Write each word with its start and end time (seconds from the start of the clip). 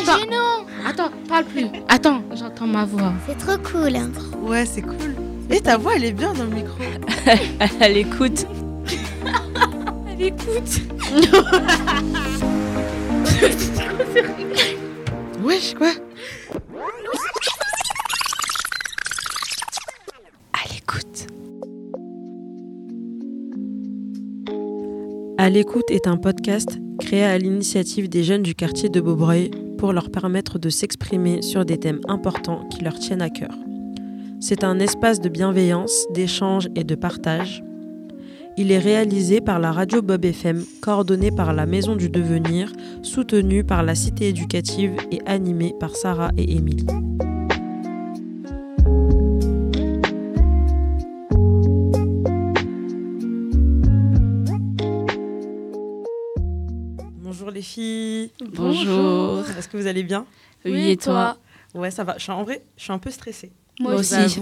Gênant. 0.00 0.66
Attends, 0.86 1.10
parle 1.28 1.44
plus. 1.44 1.66
Attends, 1.88 2.22
j'entends 2.34 2.66
ma 2.66 2.84
voix. 2.84 3.12
C'est 3.26 3.38
trop 3.38 3.56
cool. 3.58 3.92
Ouais, 4.42 4.66
c'est 4.66 4.82
cool. 4.82 5.14
Et 5.50 5.60
ta 5.60 5.76
voix, 5.76 5.92
elle 5.96 6.04
est 6.04 6.12
bien 6.12 6.32
dans 6.32 6.44
le 6.44 6.50
micro. 6.50 6.78
Elle 7.80 7.96
écoute. 7.98 8.46
Elle 10.10 10.22
écoute. 10.22 10.80
Wesh, 15.44 15.74
quoi? 15.74 15.92
À 20.52 20.68
l'écoute. 20.72 21.26
À 25.38 25.50
l'écoute 25.50 25.90
est 25.90 26.06
un 26.06 26.16
podcast 26.16 26.78
créé 26.98 27.24
à 27.24 27.36
l'initiative 27.36 28.08
des 28.08 28.24
jeunes 28.24 28.42
du 28.42 28.54
quartier 28.54 28.88
de 28.88 29.00
Beaubreuil 29.00 29.50
pour 29.82 29.92
leur 29.92 30.12
permettre 30.12 30.60
de 30.60 30.70
s'exprimer 30.70 31.42
sur 31.42 31.64
des 31.64 31.76
thèmes 31.76 31.98
importants 32.06 32.68
qui 32.68 32.84
leur 32.84 32.96
tiennent 33.00 33.20
à 33.20 33.30
cœur. 33.30 33.50
C'est 34.38 34.62
un 34.62 34.78
espace 34.78 35.20
de 35.20 35.28
bienveillance, 35.28 36.06
d'échange 36.14 36.68
et 36.76 36.84
de 36.84 36.94
partage. 36.94 37.64
Il 38.56 38.70
est 38.70 38.78
réalisé 38.78 39.40
par 39.40 39.58
la 39.58 39.72
radio 39.72 40.00
Bob 40.00 40.24
FM, 40.24 40.64
coordonné 40.80 41.32
par 41.32 41.52
la 41.52 41.66
Maison 41.66 41.96
du 41.96 42.08
Devenir, 42.08 42.72
soutenu 43.02 43.64
par 43.64 43.82
la 43.82 43.96
Cité 43.96 44.28
éducative 44.28 44.94
et 45.10 45.18
animé 45.26 45.74
par 45.80 45.96
Sarah 45.96 46.30
et 46.38 46.52
Émilie. 46.54 46.86
Bonjour 57.20 57.50
les 57.50 57.62
filles. 57.62 57.91
Bonjour. 58.40 59.44
Est-ce 59.58 59.68
que 59.68 59.76
vous 59.76 59.86
allez 59.86 60.02
bien? 60.02 60.26
Oui, 60.64 60.90
et 60.90 60.96
toi? 60.96 61.36
Ouais, 61.74 61.90
ça 61.90 62.04
va. 62.04 62.14
Je 62.18 62.22
suis, 62.24 62.32
en 62.32 62.42
vrai, 62.44 62.62
je 62.76 62.82
suis 62.84 62.92
un 62.92 62.98
peu 62.98 63.10
stressée. 63.10 63.50
Moi 63.80 63.92
Moi 63.92 64.00
aussi. 64.00 64.14
aussi. 64.24 64.40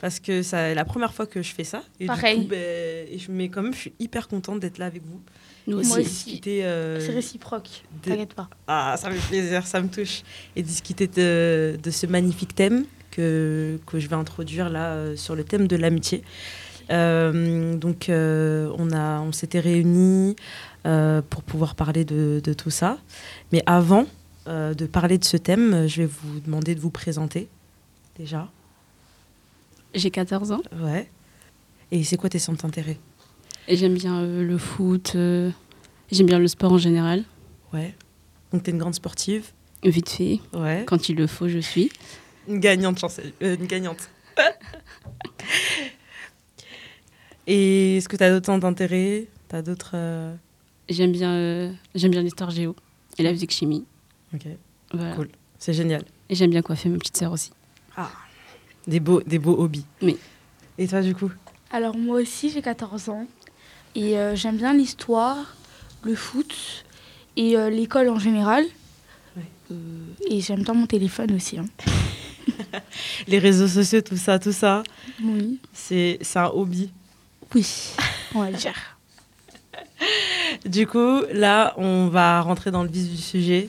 Parce 0.00 0.20
que 0.20 0.42
c'est 0.42 0.74
la 0.74 0.84
première 0.84 1.14
fois 1.14 1.26
que 1.26 1.42
je 1.42 1.52
fais 1.54 1.64
ça. 1.64 1.82
Et 1.98 2.06
Pareil. 2.06 2.36
Du 2.40 2.42
coup, 2.44 2.48
ben, 2.50 3.06
mais 3.30 3.48
quand 3.48 3.62
même, 3.62 3.72
je 3.72 3.78
suis 3.78 3.92
hyper 3.98 4.28
contente 4.28 4.60
d'être 4.60 4.78
là 4.78 4.86
avec 4.86 5.02
vous. 5.04 5.20
Nous 5.66 5.76
Moi 5.78 5.82
aussi. 5.98 6.00
aussi. 6.00 6.24
discuter, 6.24 6.64
euh, 6.64 7.00
C'est 7.00 7.12
réciproque. 7.12 7.82
de- 8.04 8.10
T'inquiète 8.10 8.34
pas. 8.34 8.48
Ah, 8.66 8.94
ça 8.98 9.08
me 9.08 9.14
fait 9.14 9.28
plaisir, 9.28 9.66
ça 9.66 9.80
me 9.80 9.88
touche. 9.88 10.22
Et 10.54 10.62
discuter 10.62 11.06
de, 11.06 11.78
de 11.82 11.90
ce 11.90 12.06
magnifique 12.06 12.54
thème 12.54 12.84
que, 13.10 13.78
que 13.86 13.98
je 13.98 14.06
vais 14.08 14.16
introduire 14.16 14.68
là 14.68 14.92
euh, 14.92 15.16
sur 15.16 15.34
le 15.34 15.42
thème 15.44 15.66
de 15.66 15.76
l'amitié. 15.76 16.22
Euh, 16.90 17.74
donc, 17.76 18.08
euh, 18.10 18.70
on, 18.78 18.92
a- 18.92 19.20
on 19.20 19.32
s'était 19.32 19.58
réunis 19.60 20.36
pour 21.30 21.42
pouvoir 21.42 21.74
parler 21.74 22.04
de, 22.04 22.40
de 22.42 22.52
tout 22.52 22.70
ça. 22.70 22.98
Mais 23.52 23.62
avant 23.66 24.06
euh, 24.46 24.74
de 24.74 24.86
parler 24.86 25.18
de 25.18 25.24
ce 25.24 25.36
thème, 25.36 25.86
je 25.88 26.02
vais 26.02 26.06
vous 26.06 26.40
demander 26.40 26.74
de 26.74 26.80
vous 26.80 26.90
présenter 26.90 27.48
déjà. 28.18 28.48
J'ai 29.94 30.10
14 30.10 30.52
ans 30.52 30.62
Ouais. 30.80 31.10
Et 31.90 32.04
c'est 32.04 32.16
quoi 32.16 32.28
tes 32.28 32.38
centres 32.38 32.62
d'intérêt? 32.62 32.98
J'aime 33.68 33.94
bien 33.94 34.20
euh, 34.20 34.44
le 34.44 34.58
foot. 34.58 35.12
euh, 35.16 35.50
j'aime 36.12 36.26
bien 36.26 36.38
le 36.38 36.48
sport 36.48 36.72
en 36.72 36.78
général. 36.78 37.24
Ouais. 37.72 37.94
Donc, 38.52 38.62
tu 38.62 38.70
es 38.70 38.72
une 38.72 38.78
grande 38.78 38.94
sportive? 38.94 39.50
Vite 39.82 40.08
fait. 40.10 40.40
Ouais. 40.52 40.84
Quand 40.86 41.08
il 41.08 41.16
le 41.16 41.26
faut, 41.26 41.48
je 41.48 41.58
suis. 41.58 41.90
Une 42.48 42.60
gagnante, 42.60 42.98
chancel- 42.98 43.32
euh, 43.42 43.56
une 43.58 43.66
gagnante. 43.66 44.08
Et 47.46 47.96
est-ce 47.98 48.08
que 48.08 48.16
tu 48.16 48.24
as 48.24 48.30
d'autres 48.30 48.46
centres 48.46 48.60
d'intérêt? 48.66 49.26
Tu 49.48 49.56
as 49.56 49.62
d'autres. 49.62 49.92
euh, 49.94 50.34
J'aime 50.88 51.12
bien, 51.12 51.32
euh, 51.32 51.72
j'aime 51.94 52.10
bien 52.12 52.22
l'histoire 52.22 52.50
géo 52.50 52.76
et 53.18 53.22
la 53.22 53.32
physique 53.32 53.50
chimie. 53.52 53.84
Ok, 54.34 54.42
Voilà. 54.92 55.14
Cool. 55.14 55.28
c'est 55.58 55.72
génial. 55.74 56.04
Et 56.28 56.34
j'aime 56.34 56.50
bien 56.50 56.62
coiffer 56.62 56.88
ma 56.88 56.98
petite 56.98 57.16
sœur 57.16 57.32
aussi. 57.32 57.50
Des 58.86 59.00
beaux, 59.00 59.20
des 59.22 59.38
beaux 59.40 59.58
hobbies. 59.58 59.84
Oui. 60.02 60.16
Et 60.78 60.86
toi, 60.86 61.00
du 61.00 61.14
coup? 61.14 61.30
Alors 61.72 61.96
moi 61.96 62.20
aussi 62.20 62.50
j'ai 62.50 62.62
14 62.62 63.08
ans 63.08 63.26
et 63.96 64.16
euh, 64.16 64.36
j'aime 64.36 64.56
bien 64.56 64.72
l'histoire, 64.72 65.56
le 66.04 66.14
foot 66.14 66.84
et 67.36 67.56
euh, 67.56 67.68
l'école 67.70 68.08
en 68.08 68.18
général. 68.20 68.64
Ouais. 69.36 69.76
Et 70.30 70.40
j'aime 70.40 70.62
bien 70.62 70.74
mon 70.74 70.86
téléphone 70.86 71.32
aussi. 71.34 71.58
hein. 71.58 71.66
Les 73.26 73.40
réseaux 73.40 73.66
sociaux, 73.66 74.00
tout 74.02 74.16
ça, 74.16 74.38
tout 74.38 74.52
ça, 74.52 74.84
Oui. 75.22 75.58
c'est 75.72 76.18
c'est 76.20 76.38
un 76.38 76.46
hobby. 76.46 76.90
Oui, 77.54 77.66
on 78.34 78.40
va 78.42 78.50
le 78.52 78.56
dire. 78.56 78.74
Du 80.64 80.86
coup, 80.86 81.20
là, 81.32 81.74
on 81.76 82.08
va 82.08 82.40
rentrer 82.40 82.70
dans 82.70 82.82
le 82.82 82.88
vif 82.88 83.08
du 83.10 83.16
sujet. 83.18 83.68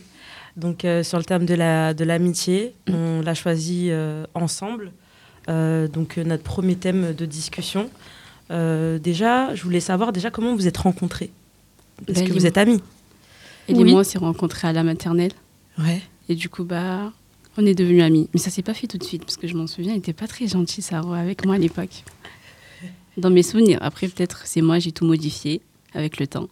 Donc, 0.56 0.86
euh, 0.86 1.04
sur 1.04 1.18
le 1.18 1.24
thème 1.24 1.46
de 1.46 1.54
la 1.54 1.94
de 1.94 2.04
l'amitié, 2.04 2.74
on 2.92 3.22
l'a 3.22 3.34
choisi 3.36 3.88
euh, 3.90 4.26
ensemble. 4.34 4.92
Euh, 5.50 5.88
donc, 5.88 6.18
euh, 6.18 6.24
notre 6.24 6.44
premier 6.44 6.76
thème 6.76 7.14
de 7.14 7.26
discussion. 7.26 7.90
Euh, 8.52 8.98
déjà, 8.98 9.54
je 9.56 9.64
voulais 9.64 9.80
savoir 9.80 10.12
déjà 10.14 10.32
comment 10.32 10.56
vous 10.56 10.68
êtes 10.68 10.78
rencontrés. 10.78 11.30
Est-ce 12.08 12.22
Bah, 12.22 12.28
que 12.28 12.34
vous 12.34 12.46
êtes 12.46 12.58
amis 12.58 12.82
Et 13.68 13.74
Oui. 13.74 13.84
les 13.84 13.92
moi, 13.92 14.02
on 14.02 14.04
s'est 14.04 14.18
rencontrés 14.18 14.68
à 14.68 14.74
la 14.74 14.84
maternelle. 14.84 15.32
Ouais. 15.78 16.02
Et 16.30 16.36
du 16.36 16.50
coup, 16.50 16.64
bah, 16.64 17.12
on 17.58 17.66
est 17.66 17.76
devenus 17.76 18.04
amis. 18.04 18.30
Mais 18.34 18.40
ça 18.40 18.50
s'est 18.50 18.62
pas 18.64 18.74
fait 18.74 18.88
tout 18.88 18.98
de 18.98 19.04
suite, 19.04 19.24
parce 19.26 19.38
que 19.38 19.48
je 19.48 19.56
m'en 19.56 19.68
souviens, 19.68 19.94
il 19.94 19.98
était 20.00 20.14
pas 20.14 20.28
très 20.28 20.48
gentil, 20.48 20.82
Saro, 20.82 21.14
avec 21.14 21.46
moi 21.46 21.56
à 21.56 21.58
l'époque. 21.60 22.04
Dans 23.18 23.30
mes 23.32 23.44
souvenirs. 23.44 23.80
Après, 23.82 24.08
peut-être, 24.08 24.42
c'est 24.46 24.62
moi, 24.62 24.80
j'ai 24.80 24.92
tout 24.92 25.06
modifié 25.06 25.62
avec 25.94 26.20
le 26.20 26.28
temps. 26.28 26.48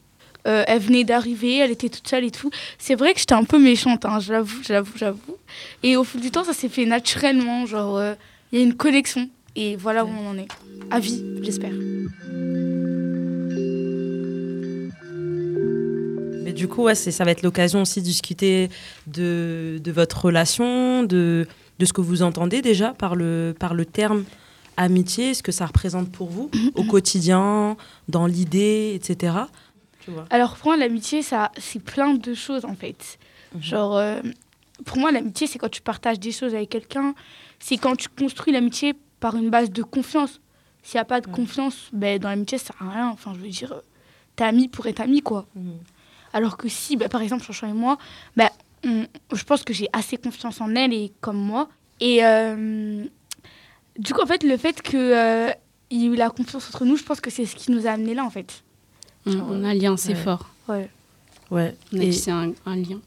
Euh, 0.47 0.63
elle 0.67 0.79
venait 0.79 1.03
d'arriver, 1.03 1.57
elle 1.57 1.71
était 1.71 1.89
toute 1.89 2.07
seule 2.07 2.23
et 2.23 2.31
tout. 2.31 2.51
C'est 2.77 2.95
vrai 2.95 3.13
que 3.13 3.19
j'étais 3.19 3.33
un 3.33 3.43
peu 3.43 3.57
méchante, 3.57 4.05
hein, 4.05 4.19
j'avoue, 4.19 4.61
j'avoue, 4.63 4.93
j'avoue. 4.95 5.37
Et 5.81 5.97
au 5.97 6.03
fil 6.03 6.21
du 6.21 6.31
temps, 6.31 6.43
ça 6.43 6.53
s'est 6.53 6.69
fait 6.69 6.85
naturellement, 6.85 7.65
genre, 7.65 7.97
euh, 7.97 8.13
il 8.51 8.59
y 8.59 8.61
a 8.61 8.65
une 8.65 8.75
connexion. 8.75 9.29
Et 9.55 9.75
voilà 9.75 10.05
où 10.05 10.09
on 10.09 10.29
en 10.29 10.37
est. 10.37 10.47
À 10.91 10.99
vie, 10.99 11.23
j'espère. 11.41 11.71
Mais 16.43 16.53
du 16.53 16.67
coup, 16.67 16.93
ça 16.93 17.23
va 17.23 17.31
être 17.31 17.41
l'occasion 17.41 17.81
aussi 17.81 18.01
de 18.01 18.05
discuter 18.05 18.69
de, 19.07 19.81
votre 19.87 20.25
relation, 20.25 21.03
de, 21.03 21.47
ce 21.81 21.93
que 21.93 22.01
vous 22.01 22.21
entendez 22.21 22.61
déjà 22.61 22.93
par 22.93 23.15
le 23.15 23.53
terme 23.91 24.25
amitié, 24.77 25.33
ce 25.33 25.43
que 25.43 25.51
ça 25.51 25.65
représente 25.65 26.11
pour 26.11 26.29
vous 26.29 26.49
au 26.75 26.83
quotidien, 26.83 27.77
dans 28.09 28.27
l'idée, 28.27 28.93
etc. 28.95 29.33
Tu 30.05 30.11
vois 30.11 30.25
Alors 30.29 30.55
pour 30.55 30.67
moi, 30.67 30.77
l'amitié, 30.77 31.21
ça, 31.21 31.51
c'est 31.57 31.81
plein 31.83 32.13
de 32.13 32.33
choses 32.33 32.63
en 32.65 32.75
fait. 32.75 33.17
Mhm. 33.53 33.61
Genre, 33.61 33.97
euh, 33.97 34.21
pour 34.85 34.97
moi, 34.97 35.11
l'amitié, 35.11 35.47
c'est 35.47 35.57
quand 35.59 35.69
tu 35.69 35.81
partages 35.81 36.19
des 36.19 36.31
choses 36.31 36.53
avec 36.55 36.69
quelqu'un. 36.69 37.13
C'est 37.59 37.77
quand 37.77 37.95
tu 37.95 38.07
construis 38.09 38.53
l'amitié 38.53 38.93
par 39.19 39.35
une 39.35 39.49
base 39.49 39.69
de 39.71 39.81
confiance. 39.83 40.39
S'il 40.83 40.97
n'y 40.97 41.01
a 41.01 41.05
pas 41.05 41.19
de 41.21 41.27
confiance, 41.27 41.89
ben, 41.93 42.19
dans 42.19 42.29
l'amitié, 42.29 42.57
ça 42.59 42.67
sert 42.67 42.87
à 42.87 42.91
rien. 42.91 43.09
Enfin, 43.09 43.33
je 43.33 43.39
veux 43.39 43.49
dire, 43.49 43.71
euh, 43.71 43.79
t'es 44.35 44.43
ami 44.43 44.67
pour 44.67 44.85
être 44.85 44.99
ami, 45.01 45.21
quoi. 45.21 45.47
Mhm. 45.55 45.77
Alors 46.33 46.57
que 46.57 46.67
si, 46.69 46.95
ben, 46.97 47.09
par 47.09 47.21
exemple, 47.21 47.43
Chanchon 47.43 47.67
et 47.67 47.73
moi, 47.73 47.97
ben, 48.35 48.49
on- 48.85 49.05
je 49.33 49.43
pense 49.45 49.63
que 49.63 49.73
j'ai 49.73 49.87
assez 49.93 50.17
confiance 50.17 50.61
en 50.61 50.75
elle 50.75 50.93
et 50.93 51.11
comme 51.21 51.37
moi. 51.37 51.69
Et 52.01 52.23
euh, 52.25 53.03
du 53.97 54.13
coup, 54.13 54.21
en 54.21 54.25
fait, 54.27 54.43
le 54.43 54.57
fait 54.57 54.81
qu'il 54.81 54.99
y 55.91 56.03
ait 56.03 56.07
eu 56.07 56.15
la 56.15 56.29
confiance 56.29 56.67
entre 56.67 56.83
nous, 56.85 56.97
je 56.97 57.03
pense 57.03 57.21
que 57.21 57.29
c'est 57.31 57.45
ce 57.45 57.55
qui 57.55 57.71
nous 57.71 57.87
a 57.87 57.91
amenés 57.91 58.13
là, 58.13 58.23
en 58.25 58.29
fait. 58.29 58.63
On, 59.25 59.31
Genre, 59.31 59.47
on 59.49 59.63
a 59.63 59.69
un 59.69 59.73
lien 59.73 59.95
ouais. 59.95 60.15
fort. 60.15 60.49
Ouais. 60.67 60.89
Ouais. 61.51 61.75
Et 61.93 62.09
tissé 62.09 62.31
un, 62.31 62.53
un 62.65 62.75
lien. 62.75 62.99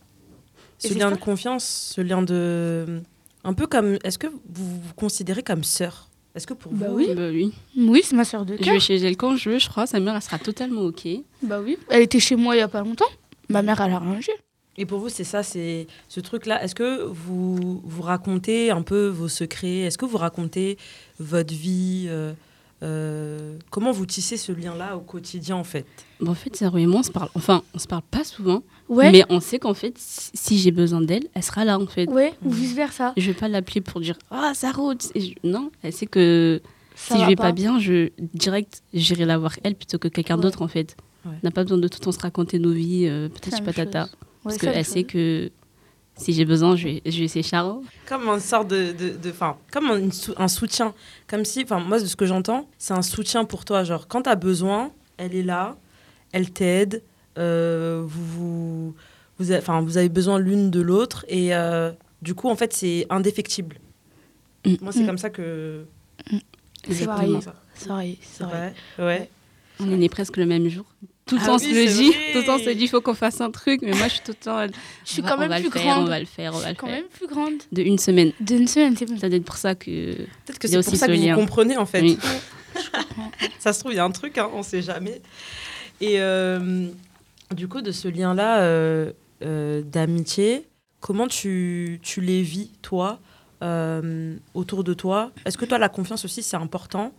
ce 0.78 0.88
c'est 0.88 0.94
lien 0.94 1.10
ça. 1.10 1.16
de 1.16 1.20
confiance, 1.20 1.92
ce 1.94 2.00
lien 2.00 2.22
de. 2.22 3.00
Un 3.44 3.54
peu 3.54 3.66
comme. 3.66 3.98
Est-ce 4.04 4.18
que 4.18 4.26
vous 4.26 4.80
vous 4.80 4.94
considérez 4.96 5.42
comme 5.42 5.64
sœur? 5.64 6.08
Est-ce 6.34 6.46
que 6.46 6.54
pour 6.54 6.72
Bah 6.72 6.88
vous. 6.88 6.96
oui. 6.96 7.08
Bah 7.14 7.28
oui. 7.30 7.52
Oui, 7.76 8.00
c'est 8.04 8.14
ma 8.14 8.24
soeur 8.24 8.44
de 8.44 8.56
Je 8.56 8.62
cœur. 8.62 8.74
vais 8.74 8.80
chez 8.80 8.96
elle 8.96 9.16
quand 9.16 9.36
je 9.36 9.50
veux, 9.50 9.58
je 9.58 9.68
crois. 9.68 9.86
Sa 9.86 9.98
mère, 9.98 10.14
elle 10.14 10.22
sera 10.22 10.38
totalement 10.38 10.82
OK. 10.82 11.06
Bah 11.42 11.60
oui. 11.64 11.78
Elle 11.88 12.02
était 12.02 12.20
chez 12.20 12.36
moi 12.36 12.54
il 12.54 12.58
y 12.58 12.62
a 12.62 12.68
pas 12.68 12.82
longtemps. 12.82 13.08
Ma 13.48 13.62
mère, 13.62 13.80
elle 13.80 13.92
a 13.92 13.98
rangé. 13.98 14.32
Et 14.76 14.86
pour 14.86 15.00
vous, 15.00 15.08
c'est 15.08 15.24
ça, 15.24 15.42
c'est 15.42 15.88
ce 16.08 16.20
truc-là. 16.20 16.62
Est-ce 16.62 16.74
que 16.76 17.02
vous 17.02 17.80
vous 17.82 18.02
racontez 18.02 18.70
un 18.70 18.82
peu 18.82 19.08
vos 19.08 19.26
secrets? 19.26 19.78
Est-ce 19.80 19.98
que 19.98 20.04
vous 20.04 20.18
racontez 20.18 20.78
votre 21.18 21.52
vie 21.52 22.04
euh, 22.08 22.32
euh, 22.82 23.56
Comment 23.70 23.90
vous 23.92 24.06
tissez 24.06 24.36
ce 24.36 24.52
lien-là 24.52 24.96
au 24.96 25.00
quotidien, 25.00 25.56
en 25.56 25.64
fait? 25.64 25.86
Bon, 26.20 26.32
en 26.32 26.34
fait, 26.34 26.56
Zaro 26.56 26.78
et 26.78 26.86
moi, 26.86 27.00
on 27.00 27.02
se 27.02 27.10
parle. 27.10 27.28
Enfin, 27.34 27.62
on 27.74 27.78
se 27.78 27.86
parle 27.86 28.02
pas 28.10 28.24
souvent. 28.24 28.62
Ouais. 28.88 29.10
Mais 29.12 29.24
on 29.28 29.40
sait 29.40 29.58
qu'en 29.58 29.74
fait, 29.74 29.94
si 29.98 30.58
j'ai 30.58 30.70
besoin 30.70 31.00
d'elle, 31.00 31.24
elle 31.34 31.42
sera 31.42 31.64
là, 31.64 31.78
en 31.78 31.86
fait. 31.86 32.08
Ouais, 32.08 32.34
ou 32.44 32.48
Mhm. 32.50 32.54
vice 32.54 32.74
versa. 32.74 33.12
Je 33.16 33.26
vais 33.26 33.34
pas 33.38 33.48
l'appeler 33.48 33.80
pour 33.80 34.00
dire 34.00 34.16
Ah, 34.30 34.52
Zaro 34.54 34.92
sais, 34.98 35.20
je- 35.20 35.34
Non, 35.48 35.70
elle 35.82 35.92
sait 35.92 36.06
que 36.06 36.60
Ça 36.94 37.14
si 37.14 37.20
je 37.20 37.24
va 37.24 37.28
vais 37.28 37.36
pas. 37.36 37.52
bien, 37.52 37.78
je 37.78 38.10
direct, 38.34 38.82
j'irai 38.94 39.24
la 39.24 39.38
voir 39.38 39.52
elle 39.64 39.74
plutôt 39.74 39.98
que 39.98 40.08
quelqu'un 40.08 40.36
Ouais. 40.36 40.42
d'autre, 40.42 40.62
en 40.62 40.68
fait. 40.68 40.96
Ouais. 41.26 41.32
On 41.42 41.46
n'a 41.46 41.50
pas 41.50 41.64
besoin 41.64 41.78
de 41.78 41.88
tout 41.88 41.98
le 42.00 42.04
temps 42.04 42.12
se 42.12 42.18
raconter 42.20 42.58
nos 42.58 42.72
vies, 42.72 43.06
euh, 43.08 43.28
peut-être 43.28 43.62
patata. 43.64 44.04
chose. 44.06 44.16
Parce 44.44 44.58
qu'elle 44.58 44.84
sait 44.84 45.02
que 45.04 45.50
si 46.18 46.32
j'ai 46.34 46.44
besoin, 46.44 46.76
je 46.76 46.84
vais, 46.88 47.02
je 47.06 47.18
vais 47.18 47.24
essayer 47.24 47.42
Charo. 47.42 47.82
Comme 48.06 48.28
une 48.28 48.40
sorte 48.40 48.68
de, 48.68 48.92
de, 48.92 49.16
de- 49.16 49.32
'fin, 49.32 49.56
comme 49.72 49.86
un, 49.90 50.10
sou- 50.10 50.34
un 50.36 50.48
soutien, 50.48 50.92
comme 51.26 51.44
si, 51.44 51.62
enfin 51.62 51.80
moi 51.80 51.98
de 52.00 52.04
ce 52.06 52.16
que 52.16 52.26
j'entends, 52.26 52.68
c'est 52.76 52.92
un 52.94 53.02
soutien 53.02 53.44
pour 53.44 53.64
toi. 53.64 53.84
Genre 53.84 54.06
quand 54.08 54.22
tu 54.22 54.28
as 54.30 54.34
besoin, 54.36 54.90
elle 55.16 55.34
est 55.34 55.42
là, 55.42 55.76
elle 56.32 56.50
t'aide, 56.50 57.02
euh, 57.38 58.02
vous, 58.04 58.24
vous 58.26 58.94
vous, 59.38 59.50
avez, 59.52 59.60
enfin, 59.60 59.80
vous 59.80 59.96
avez 59.96 60.08
besoin 60.08 60.38
l'une 60.40 60.70
de 60.70 60.80
l'autre 60.80 61.24
et 61.28 61.54
euh, 61.54 61.92
du 62.22 62.34
coup, 62.34 62.48
en 62.48 62.56
fait, 62.56 62.72
c'est 62.72 63.06
indéfectible. 63.08 63.76
Mm. 64.66 64.74
Moi, 64.82 64.92
c'est 64.92 65.02
Mm. 65.04 65.06
comme 65.06 65.18
ça 65.18 65.30
que. 65.30 65.84
Vrai, 66.88 67.28
c'est 67.74 67.88
C'est 68.24 68.44
vrai. 68.44 68.74
vrai? 68.98 69.06
Ouais. 69.06 69.30
On 69.80 70.00
est 70.00 70.08
presque 70.08 70.36
le 70.36 70.46
même 70.46 70.68
jour. 70.68 70.84
Tout 71.28 71.36
le 71.36 71.40
Ah 71.42 71.46
temps, 71.46 71.56
oui, 71.58 71.64
se 71.64 71.74
le 71.74 71.86
dit. 71.86 72.10
Tout 72.32 72.38
le 72.38 72.44
temps, 72.44 72.58
se 72.58 72.70
dit, 72.70 72.84
il 72.84 72.88
faut 72.88 73.00
qu'on 73.00 73.14
fasse 73.14 73.40
un 73.40 73.50
truc. 73.50 73.80
Mais 73.82 73.92
moi, 73.92 74.08
je 74.08 74.14
suis 74.14 74.20
tout 74.24 74.32
le 74.32 74.44
temps. 74.44 74.66
Je 75.04 75.12
suis 75.12 75.22
quand 75.22 75.36
même 75.38 75.50
plus 75.60 75.70
faire, 75.70 75.82
grande. 75.94 76.04
On 76.04 76.08
va 76.08 76.18
le 76.20 76.26
faire, 76.26 76.52
on 76.54 76.58
va 76.58 76.62
Je 76.62 76.68
le 76.68 76.74
suis 76.74 76.76
quand 76.76 76.86
faire. 76.86 76.96
même 76.96 77.08
plus 77.08 77.26
grande. 77.26 77.52
De 77.70 77.82
une 77.82 77.98
semaine. 77.98 78.32
D'une 78.40 78.66
semaine, 78.66 78.96
c'est 78.96 79.06
bon. 79.06 79.18
Ça 79.18 79.28
doit 79.28 79.36
être 79.36 79.44
pour 79.44 79.56
ça 79.56 79.74
que. 79.74 80.14
Peut-être 80.14 80.58
que 80.58 80.66
c'est 80.68 80.76
pour 80.78 80.86
aussi 80.88 80.96
ça 80.96 81.06
ce 81.06 81.12
que 81.12 81.16
lien. 81.16 81.34
vous 81.34 81.40
comprenez, 81.40 81.76
en 81.76 81.86
fait. 81.86 82.00
Oui. 82.02 82.18
ça 83.58 83.72
se 83.72 83.80
trouve, 83.80 83.92
il 83.92 83.96
y 83.96 83.98
a 83.98 84.04
un 84.04 84.10
truc, 84.10 84.38
hein, 84.38 84.48
on 84.54 84.62
sait 84.62 84.82
jamais. 84.82 85.20
Et 86.00 86.20
euh, 86.20 86.88
du 87.54 87.68
coup, 87.68 87.80
de 87.82 87.92
ce 87.92 88.08
lien-là 88.08 88.60
euh, 88.60 89.12
euh, 89.42 89.82
d'amitié, 89.82 90.66
comment 91.00 91.26
tu, 91.26 91.98
tu 92.02 92.20
les 92.20 92.42
vis, 92.42 92.70
toi, 92.82 93.18
euh, 93.62 94.36
autour 94.54 94.84
de 94.84 94.94
toi? 94.94 95.32
Est-ce 95.44 95.58
que 95.58 95.64
toi, 95.64 95.78
la 95.78 95.88
confiance 95.88 96.24
aussi, 96.24 96.42
c'est 96.42 96.56
important 96.56 97.12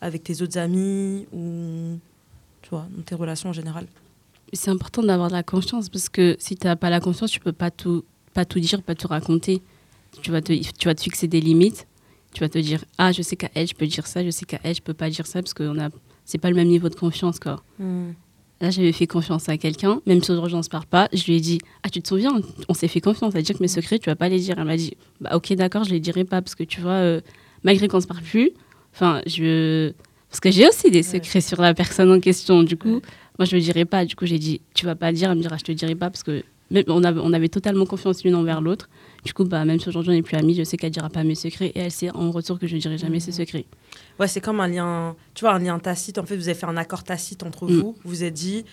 avec 0.00 0.22
tes 0.22 0.40
autres 0.42 0.58
amis 0.58 1.26
ou, 1.32 1.98
tu 2.62 2.70
vois, 2.70 2.86
dans 2.94 3.02
tes 3.02 3.14
relations 3.14 3.50
en 3.50 3.52
général 3.52 3.86
C'est 4.52 4.70
important 4.70 5.02
d'avoir 5.02 5.28
de 5.28 5.34
la 5.34 5.42
confiance 5.42 5.88
parce 5.88 6.08
que 6.08 6.36
si 6.38 6.56
tu 6.56 6.66
n'as 6.66 6.76
pas 6.76 6.90
la 6.90 7.00
confiance, 7.00 7.30
tu 7.30 7.40
peux 7.40 7.52
pas 7.52 7.70
tout, 7.70 8.04
pas 8.34 8.44
tout 8.44 8.60
dire, 8.60 8.82
pas 8.82 8.94
tout 8.94 9.08
raconter. 9.08 9.62
Tu 10.22 10.30
vas, 10.30 10.42
te, 10.42 10.52
tu 10.52 10.88
vas 10.88 10.94
te 10.94 11.02
fixer 11.02 11.28
des 11.28 11.40
limites. 11.40 11.86
Tu 12.34 12.40
vas 12.40 12.48
te 12.48 12.58
dire, 12.58 12.84
ah, 12.98 13.12
je 13.12 13.22
sais 13.22 13.36
qu'à 13.36 13.50
elle, 13.54 13.66
je 13.66 13.74
peux 13.74 13.86
dire 13.86 14.06
ça, 14.06 14.24
je 14.24 14.30
sais 14.30 14.44
qu'à 14.44 14.60
elle, 14.62 14.74
je 14.74 14.82
peux 14.82 14.94
pas 14.94 15.10
dire 15.10 15.26
ça 15.26 15.42
parce 15.42 15.54
que 15.54 15.66
ce 15.72 15.90
c'est 16.24 16.38
pas 16.38 16.48
le 16.50 16.56
même 16.56 16.68
niveau 16.68 16.88
de 16.88 16.94
confiance. 16.94 17.40
Quoi. 17.40 17.62
Là, 18.60 18.70
j'avais 18.70 18.92
fait 18.92 19.06
confiance 19.06 19.48
à 19.48 19.56
quelqu'un, 19.56 20.00
même 20.06 20.22
si 20.22 20.30
aujourd'hui 20.30 20.54
on 20.54 20.62
se 20.62 20.68
parle 20.68 20.86
pas. 20.86 21.08
Je 21.12 21.24
lui 21.24 21.36
ai 21.36 21.40
dit, 21.40 21.58
ah, 21.82 21.88
tu 21.88 22.02
te 22.02 22.08
souviens, 22.08 22.32
on 22.68 22.74
s'est 22.74 22.88
fait 22.88 23.00
confiance, 23.00 23.32
c'est-à-dire 23.32 23.56
que 23.56 23.62
mes 23.62 23.68
secrets, 23.68 23.98
tu 23.98 24.10
vas 24.10 24.16
pas 24.16 24.28
les 24.28 24.38
dire. 24.38 24.56
Elle 24.58 24.64
m'a 24.64 24.76
dit, 24.76 24.96
bah, 25.20 25.34
ok, 25.34 25.54
d'accord, 25.54 25.84
je 25.84 25.90
les 25.90 26.00
dirai 26.00 26.24
pas 26.24 26.42
parce 26.42 26.54
que 26.54 26.64
tu 26.64 26.80
vois, 26.80 26.92
euh, 26.92 27.20
malgré 27.64 27.88
qu'on 27.88 28.00
se 28.00 28.06
parle 28.06 28.22
plus, 28.22 28.50
enfin, 28.92 29.22
je. 29.26 29.92
Parce 30.30 30.40
que 30.40 30.50
j'ai 30.50 30.66
aussi 30.68 30.90
des 30.90 31.02
secrets 31.02 31.40
sur 31.40 31.60
la 31.60 31.74
personne 31.74 32.10
en 32.10 32.20
question. 32.20 32.62
Du 32.62 32.76
coup, 32.76 33.00
moi, 33.38 33.44
je 33.46 33.56
le 33.56 33.60
dirai 33.62 33.84
pas. 33.84 34.04
Du 34.04 34.14
coup, 34.16 34.26
j'ai 34.26 34.38
dit, 34.38 34.60
tu 34.74 34.86
vas 34.86 34.94
pas 34.94 35.12
dire. 35.12 35.30
Elle 35.30 35.36
me 35.38 35.42
dira, 35.42 35.56
je 35.56 35.64
te 35.64 35.72
dirai 35.72 35.94
pas 35.96 36.08
parce 36.10 36.22
que 36.22 36.42
même, 36.70 36.84
on, 36.86 37.02
avait, 37.02 37.20
on 37.22 37.32
avait 37.32 37.48
totalement 37.48 37.84
confiance 37.84 38.22
l'une 38.22 38.36
envers 38.36 38.60
l'autre. 38.60 38.88
Du 39.24 39.32
coup, 39.34 39.44
bah, 39.44 39.64
même 39.64 39.80
si 39.80 39.88
aujourd'hui 39.88 40.12
on 40.12 40.14
n'est 40.14 40.22
plus 40.22 40.36
amis, 40.36 40.54
je 40.54 40.62
sais 40.62 40.76
qu'elle 40.76 40.92
dira 40.92 41.08
pas 41.10 41.24
mes 41.24 41.34
secrets 41.34 41.72
et 41.74 41.80
elle 41.80 41.90
sait 41.90 42.10
en 42.14 42.30
retour 42.30 42.60
que 42.60 42.68
je 42.68 42.76
dirai 42.76 42.96
jamais 42.96 43.18
ses 43.18 43.32
secrets. 43.32 43.64
Ouais, 44.20 44.28
c'est 44.28 44.40
comme 44.40 44.60
un 44.60 44.68
lien, 44.68 45.16
tu 45.34 45.40
vois, 45.44 45.54
un 45.54 45.58
lien 45.58 45.78
tacite. 45.80 46.18
En 46.18 46.24
fait, 46.24 46.36
vous 46.36 46.48
avez 46.48 46.58
fait 46.58 46.66
un 46.66 46.76
accord 46.76 47.02
tacite 47.02 47.42
entre 47.42 47.66
Mm. 47.66 47.80
vous. 47.80 47.96
Vous 48.04 48.22
êtes 48.22 48.34
dit, 48.34 48.64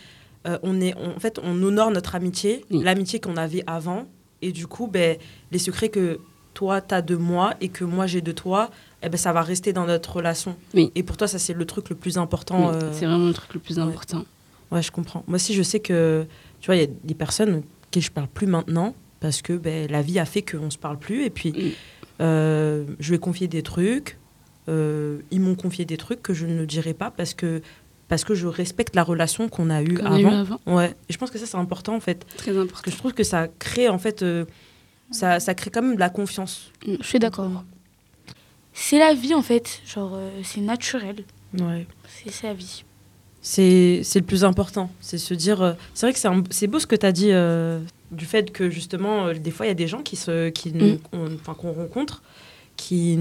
euh, 0.47 0.59
on 0.61 0.79
est, 0.79 0.93
on- 0.95 1.15
en 1.15 1.19
fait, 1.19 1.39
on 1.43 1.61
honore 1.63 1.89
notre 1.89 2.13
amitié, 2.13 2.63
l'amitié 2.69 3.19
qu'on 3.19 3.35
avait 3.35 3.63
avant. 3.65 4.05
Et 4.43 4.51
du 4.51 4.67
coup, 4.67 4.85
ben, 4.85 5.17
les 5.51 5.57
secrets 5.57 5.89
que 5.89 6.19
toi, 6.53 6.81
tu 6.81 6.93
as 6.93 7.01
de 7.01 7.15
moi 7.15 7.55
et 7.61 7.69
que 7.69 7.83
moi, 7.83 8.05
j'ai 8.05 8.21
de 8.21 8.31
toi, 8.31 8.69
eh 9.03 9.09
ben, 9.09 9.17
ça 9.17 9.31
va 9.33 9.41
rester 9.41 9.73
dans 9.73 9.85
notre 9.85 10.15
relation. 10.15 10.55
Oui. 10.73 10.91
Et 10.95 11.03
pour 11.03 11.17
toi, 11.17 11.27
ça, 11.27 11.39
c'est 11.39 11.53
le 11.53 11.65
truc 11.65 11.89
le 11.89 11.95
plus 11.95 12.17
important. 12.17 12.69
Oui, 12.71 12.75
euh, 12.75 12.91
C'est 12.93 13.05
vraiment 13.05 13.27
le 13.27 13.33
truc 13.33 13.53
le 13.53 13.59
plus 13.59 13.77
ouais. 13.77 13.83
important. 13.83 14.25
Ouais, 14.71 14.81
je 14.81 14.91
comprends. 14.91 15.23
Moi 15.27 15.35
aussi, 15.35 15.53
je 15.53 15.63
sais 15.63 15.79
que, 15.79 16.25
tu 16.59 16.65
vois, 16.67 16.75
il 16.75 16.81
y 16.81 16.83
a 16.83 16.89
des 17.03 17.13
personnes 17.13 17.63
que 17.91 17.99
je 17.99 18.11
parle 18.11 18.27
plus 18.27 18.47
maintenant 18.47 18.93
parce 19.19 19.41
que 19.41 19.53
ben, 19.53 19.89
la 19.89 20.01
vie 20.01 20.19
a 20.19 20.25
fait 20.25 20.41
qu'on 20.41 20.69
se 20.69 20.77
parle 20.77 20.97
plus. 20.97 21.23
Et 21.23 21.29
puis, 21.29 21.51
Mm. 21.51 21.71
euh, 22.21 22.85
je 22.99 23.09
lui 23.09 23.15
ai 23.15 23.19
confié 23.19 23.47
des 23.47 23.61
trucs. 23.63 24.17
euh, 24.69 25.19
ils 25.31 25.39
m'ont 25.39 25.55
confié 25.55 25.85
des 25.85 25.95
trucs 25.95 26.21
que 26.21 26.33
je 26.33 26.45
ne 26.45 26.65
dirai 26.65 26.93
pas 26.93 27.09
parce 27.09 27.33
que, 27.33 27.61
parce 28.09 28.25
que 28.25 28.35
je 28.35 28.47
respecte 28.47 28.95
la 28.97 29.03
relation 29.03 29.47
qu'on 29.47 29.69
a 29.69 29.81
eue 29.81 29.93
Qu'on 29.93 30.05
a 30.11 30.19
eu 30.19 30.25
avant. 30.25 30.39
avant. 30.41 30.59
Ouais. 30.65 30.93
Et 31.07 31.13
je 31.13 31.17
pense 31.17 31.31
que 31.31 31.37
ça, 31.37 31.45
c'est 31.45 31.55
important, 31.57 31.95
en 31.95 32.01
fait. 32.01 32.25
Très 32.35 32.51
Parce 32.51 32.63
important. 32.65 32.81
que 32.83 32.91
je 32.91 32.97
trouve 32.97 33.13
que 33.13 33.23
ça 33.23 33.47
crée, 33.59 33.87
en 33.87 33.97
fait, 33.97 34.23
euh, 34.23 34.43
ça, 35.11 35.39
ça 35.39 35.53
crée 35.55 35.69
quand 35.69 35.81
même 35.81 35.95
de 35.95 35.99
la 36.01 36.09
confiance. 36.09 36.71
Je 36.85 37.01
suis 37.01 37.17
d'accord. 37.19 37.63
C'est 38.79 38.99
la 38.99 39.13
vie 39.15 39.33
en 39.33 39.41
fait. 39.41 39.81
Genre, 39.85 40.11
euh, 40.15 40.29
c'est 40.43 40.61
naturel. 40.61 41.23
Ouais. 41.59 41.87
C'est 42.23 42.31
sa 42.31 42.53
vie. 42.53 42.83
C'est 43.41 44.01
le 44.15 44.21
plus 44.21 44.43
important. 44.43 44.89
C'est 44.99 45.17
se 45.17 45.33
dire. 45.33 45.61
euh, 45.61 45.73
c'est 45.93 46.05
vrai 46.05 46.13
que 46.13 46.43
c'est 46.51 46.67
beau 46.67 46.79
ce 46.79 46.85
que 46.85 46.95
tu 46.95 47.05
as 47.05 47.11
dit 47.11 47.31
euh, 47.31 47.79
du 48.11 48.25
fait 48.25 48.51
que 48.51 48.69
justement, 48.69 49.33
des 49.33 49.51
fois, 49.51 49.65
il 49.65 49.69
y 49.69 49.71
a 49.71 49.75
des 49.75 49.87
gens 49.87 50.01
qui 50.03 50.15
se, 50.15 50.49
qui, 50.49 50.71
Mm. 50.71 50.97
qu'on 51.57 51.71
rencontre, 51.73 52.21
qui, 52.75 53.17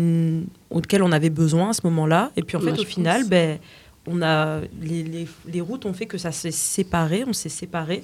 auxquels 0.70 1.03
on 1.03 1.12
avait 1.12 1.31
besoin 1.31 1.70
à 1.70 1.73
ce 1.73 1.81
moment-là. 1.85 2.32
Et 2.37 2.43
puis 2.43 2.56
en 2.56 2.61
Ouais, 2.61 2.73
fait, 2.75 2.81
au 2.81 2.85
final, 2.85 3.20
pense. 3.23 3.31
ben, 3.31 3.59
on 4.06 4.20
a, 4.23 4.61
les, 4.81 5.02
les, 5.05 5.26
les 5.47 5.61
routes 5.62 5.87
ont 5.87 5.94
fait 5.94 6.06
que 6.06 6.19
ça 6.19 6.32
s'est 6.32 6.50
séparé, 6.50 7.25
on 7.26 7.32
s'est 7.32 7.49
séparé. 7.49 8.02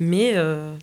Mais 0.00 0.34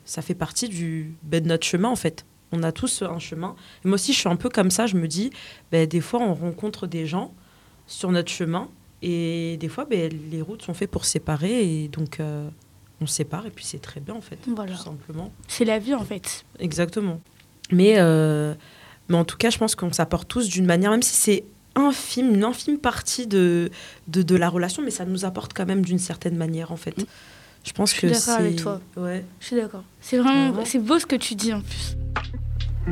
ça 0.06 0.22
fait 0.22 0.34
partie 0.36 0.70
du, 0.70 1.14
ben, 1.24 1.42
de 1.44 1.48
notre 1.50 1.66
chemin 1.66 1.90
en 1.90 1.96
fait. 1.96 2.26
On 2.52 2.64
a 2.64 2.72
tous 2.72 3.02
un 3.02 3.20
chemin. 3.20 3.56
Et 3.84 3.88
moi 3.88 3.96
aussi, 3.96 4.14
je 4.14 4.20
suis 4.20 4.30
un 4.30 4.36
peu 4.36 4.50
comme 4.50 4.70
ça. 4.72 4.88
Je 4.88 4.96
me 4.96 5.08
dis, 5.08 5.32
ben, 5.72 5.88
des 5.88 6.02
fois, 6.02 6.20
on 6.22 6.34
rencontre 6.34 6.88
des 6.88 7.06
gens 7.06 7.34
sur 7.88 8.12
notre 8.12 8.32
chemin. 8.32 8.70
Et 9.02 9.58
des 9.60 9.68
fois, 9.68 9.86
ben, 9.86 10.12
les 10.32 10.42
routes 10.42 10.62
sont 10.62 10.74
faites 10.74 10.92
pour 10.92 11.06
séparer. 11.06 11.84
Et 11.84 11.88
donc, 11.90 12.20
euh, 12.20 12.48
on 13.02 13.08
sépare. 13.08 13.46
Et 13.46 13.52
puis, 13.52 13.66
c'est 13.66 13.82
très 13.82 14.00
bien, 14.00 14.14
en 14.16 14.22
fait. 14.22 14.38
Voilà. 14.48 14.72
Tout 14.74 14.84
simplement. 14.84 15.32
C'est 15.48 15.66
la 15.66 15.80
vie 15.80 15.94
en 15.94 16.04
fait. 16.06 16.46
Exactement. 16.60 17.20
Mais, 17.72 17.96
euh, 17.98 18.54
mais 19.10 19.18
en 19.18 19.26
tout 19.26 19.38
cas, 19.38 19.50
je 19.50 19.58
pense 19.58 19.76
qu'on 19.76 19.92
s'apporte 19.92 20.28
tous 20.28 20.48
d'une 20.48 20.66
manière, 20.66 20.92
même 20.92 21.02
si 21.02 21.16
c'est 21.16 21.44
infime, 21.76 22.34
une 22.36 22.44
infime 22.46 22.78
partie 22.78 23.28
de, 23.28 23.70
de, 24.08 24.22
de 24.22 24.36
la 24.36 24.48
relation, 24.50 24.82
mais 24.82 24.92
ça 24.92 25.04
nous 25.04 25.26
apporte 25.26 25.54
quand 25.54 25.66
même 25.66 25.84
d'une 25.84 26.00
certaine 26.00 26.38
manière, 26.38 26.72
en 26.72 26.78
fait. 26.78 26.98
Mm. 26.98 27.04
Je 27.66 27.72
pense 27.74 27.90
Je 27.92 27.96
suis 27.98 28.02
que 28.08 28.14
d'accord 28.14 28.24
c'est... 28.24 28.32
avec 28.44 28.56
toi. 28.58 28.80
Ouais. 28.96 29.26
Je 29.40 29.46
suis 29.48 29.56
d'accord. 29.56 29.84
C'est 30.00 30.20
vraiment, 30.20 30.52
Ouais. 30.58 30.66
c'est 30.66 30.80
beau 30.80 31.00
ce 31.00 31.06
que 31.08 31.16
tu 31.16 31.34
dis 31.36 31.52
en 31.52 31.62
plus. 31.62 31.98
Euh, 32.88 32.92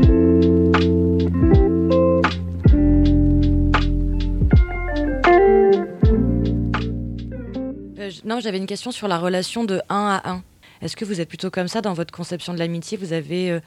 non, 8.25 8.39
j'avais 8.39 8.57
une 8.57 8.65
question 8.65 8.91
sur 8.91 9.07
la 9.07 9.19
relation 9.19 9.63
de 9.63 9.81
1 9.89 10.21
à 10.23 10.29
1. 10.31 10.43
Est-ce 10.81 10.95
que 10.95 11.05
vous 11.05 11.21
êtes 11.21 11.29
plutôt 11.29 11.51
comme 11.51 11.67
ça 11.67 11.81
dans 11.81 11.93
votre 11.93 12.11
conception 12.11 12.53
de 12.53 12.59
l'amitié? 12.59 12.97
Vous 12.97 13.13
avez 13.13 13.51
euh, 13.51 13.59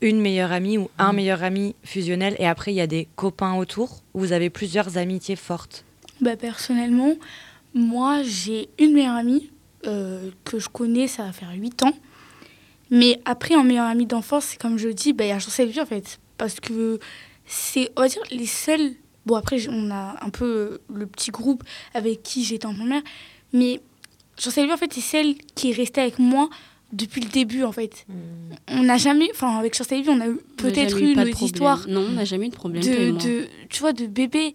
une 0.00 0.20
meilleure 0.20 0.50
amie 0.50 0.76
ou 0.76 0.90
un 0.98 1.12
meilleur 1.12 1.44
ami 1.44 1.76
fusionnel 1.84 2.34
et 2.38 2.48
après 2.48 2.72
il 2.72 2.76
y 2.76 2.80
a 2.80 2.86
des 2.88 3.06
copains 3.16 3.54
autour? 3.54 4.02
Ou 4.14 4.20
vous 4.20 4.32
avez 4.32 4.50
plusieurs 4.50 4.98
amitiés 4.98 5.36
fortes? 5.36 5.84
Bah, 6.20 6.36
personnellement, 6.36 7.14
moi 7.74 8.22
j'ai 8.24 8.68
une 8.78 8.92
meilleure 8.92 9.16
amie 9.16 9.50
euh, 9.86 10.30
que 10.44 10.58
je 10.58 10.68
connais, 10.68 11.06
ça 11.06 11.24
va 11.24 11.32
faire 11.32 11.52
8 11.54 11.84
ans. 11.84 11.92
Mais 12.90 13.20
après, 13.24 13.54
un 13.54 13.62
meilleur 13.62 13.86
ami 13.86 14.06
d'enfance, 14.06 14.44
c'est 14.46 14.60
comme 14.60 14.78
je 14.78 14.88
dis, 14.88 15.12
bah, 15.12 15.24
il 15.24 15.28
y 15.28 15.32
a 15.32 15.38
Chancel 15.38 15.68
Vie 15.68 15.80
en 15.80 15.86
fait. 15.86 16.18
Parce 16.38 16.58
que 16.60 16.98
c'est, 17.46 17.90
on 17.96 18.02
va 18.02 18.08
dire, 18.08 18.22
les 18.30 18.46
seuls. 18.46 18.92
Bon, 19.26 19.34
après, 19.36 19.68
on 19.68 19.90
a 19.90 20.16
un 20.24 20.30
peu 20.30 20.44
euh, 20.44 20.78
le 20.92 21.06
petit 21.06 21.30
groupe 21.30 21.62
avec 21.94 22.22
qui 22.22 22.42
j'étais 22.44 22.66
en 22.66 22.74
première. 22.74 23.02
Mais 23.52 23.80
Chancel 24.38 24.66
Vie 24.66 24.72
en 24.72 24.76
fait, 24.76 24.92
c'est 24.92 25.00
celle 25.00 25.36
qui 25.54 25.70
est 25.70 25.74
restée 25.74 26.00
avec 26.00 26.18
moi 26.18 26.48
depuis 26.92 27.20
le 27.20 27.28
début 27.28 27.62
en 27.62 27.70
fait. 27.72 28.06
On 28.68 28.82
n'a 28.82 28.96
jamais. 28.96 29.28
Enfin, 29.32 29.58
avec 29.58 29.74
Chancel 29.76 30.02
Vie, 30.02 30.08
on 30.10 30.20
a 30.20 30.26
peut-être 30.56 30.98
eu 31.00 31.14
nos 31.14 31.24
histoires 31.26 31.86
Non, 31.86 32.00
on 32.08 32.12
n'a 32.12 32.24
jamais 32.24 32.46
eu 32.46 32.50
de 32.50 32.54
problème. 32.56 32.82
de, 32.82 33.10
de, 33.22 33.48
tu 33.68 33.80
vois, 33.80 33.92
de 33.92 34.06
bébé, 34.06 34.54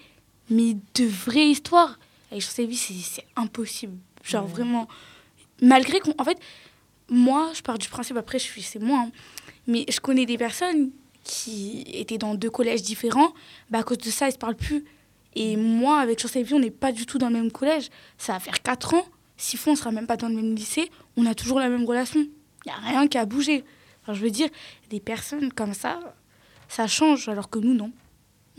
mais 0.50 0.74
de 0.96 1.06
vraies 1.06 1.48
histoires. 1.48 2.00
Avec 2.32 2.44
Chancel 2.44 2.66
Vie, 2.68 2.76
c'est 2.76 3.24
impossible. 3.38 3.94
Genre 4.24 4.44
Ouais. 4.46 4.52
vraiment. 4.52 4.88
Malgré 5.62 6.00
qu'on. 6.00 6.14
En 6.18 6.24
fait, 6.26 6.38
moi, 7.10 7.52
je 7.54 7.62
pars 7.62 7.78
du 7.78 7.88
principe, 7.88 8.18
après, 8.18 8.40
je 8.40 8.44
suis, 8.44 8.62
c'est 8.62 8.80
moi, 8.80 9.06
hein, 9.08 9.12
mais 9.68 9.86
je 9.90 10.00
connais 10.00 10.26
des 10.26 10.38
personnes 10.38 10.92
qui 11.24 11.84
étaient 11.94 12.18
dans 12.18 12.36
deux 12.36 12.50
collèges 12.50 12.84
différents, 12.84 13.34
bah, 13.70 13.80
à 13.80 13.84
cause 13.84 13.98
de 13.98 14.10
ça, 14.10 14.28
ils 14.30 14.34
se 14.34 14.38
parlent 14.38 14.56
plus. 14.56 14.86
Et 15.36 15.58
moi, 15.58 16.00
avec 16.00 16.20
Chancel 16.20 16.44
Vie, 16.44 16.54
on 16.54 16.60
n'est 16.60 16.72
pas 16.72 16.92
du 16.92 17.06
tout 17.06 17.18
dans 17.18 17.28
le 17.28 17.34
même 17.34 17.52
collège. 17.52 17.90
Ça 18.18 18.34
va 18.34 18.40
faire 18.40 18.62
4 18.62 18.94
ans. 18.94 19.06
Six 19.38 19.58
fois, 19.58 19.74
on 19.74 19.76
sera 19.76 19.92
même 19.92 20.08
pas 20.08 20.16
dans 20.16 20.30
le 20.30 20.36
même 20.36 20.56
lycée. 20.56 20.90
On 21.18 21.26
a 21.26 21.36
toujours 21.36 21.60
la 21.60 21.68
même 21.68 21.84
relation. 21.84 22.22
Il 22.22 22.68
n'y 22.68 22.72
a 22.72 22.78
rien 22.78 23.08
qui 23.08 23.18
a 23.18 23.26
bougé. 23.26 23.66
Enfin, 24.02 24.14
je 24.14 24.22
veux 24.22 24.32
dire, 24.32 24.48
des 24.90 25.02
personnes 25.02 25.52
comme 25.52 25.74
ça, 25.74 26.00
ça 26.70 26.88
change, 26.88 27.28
alors 27.28 27.50
que 27.50 27.60
nous, 27.60 27.74
non. 27.74 27.92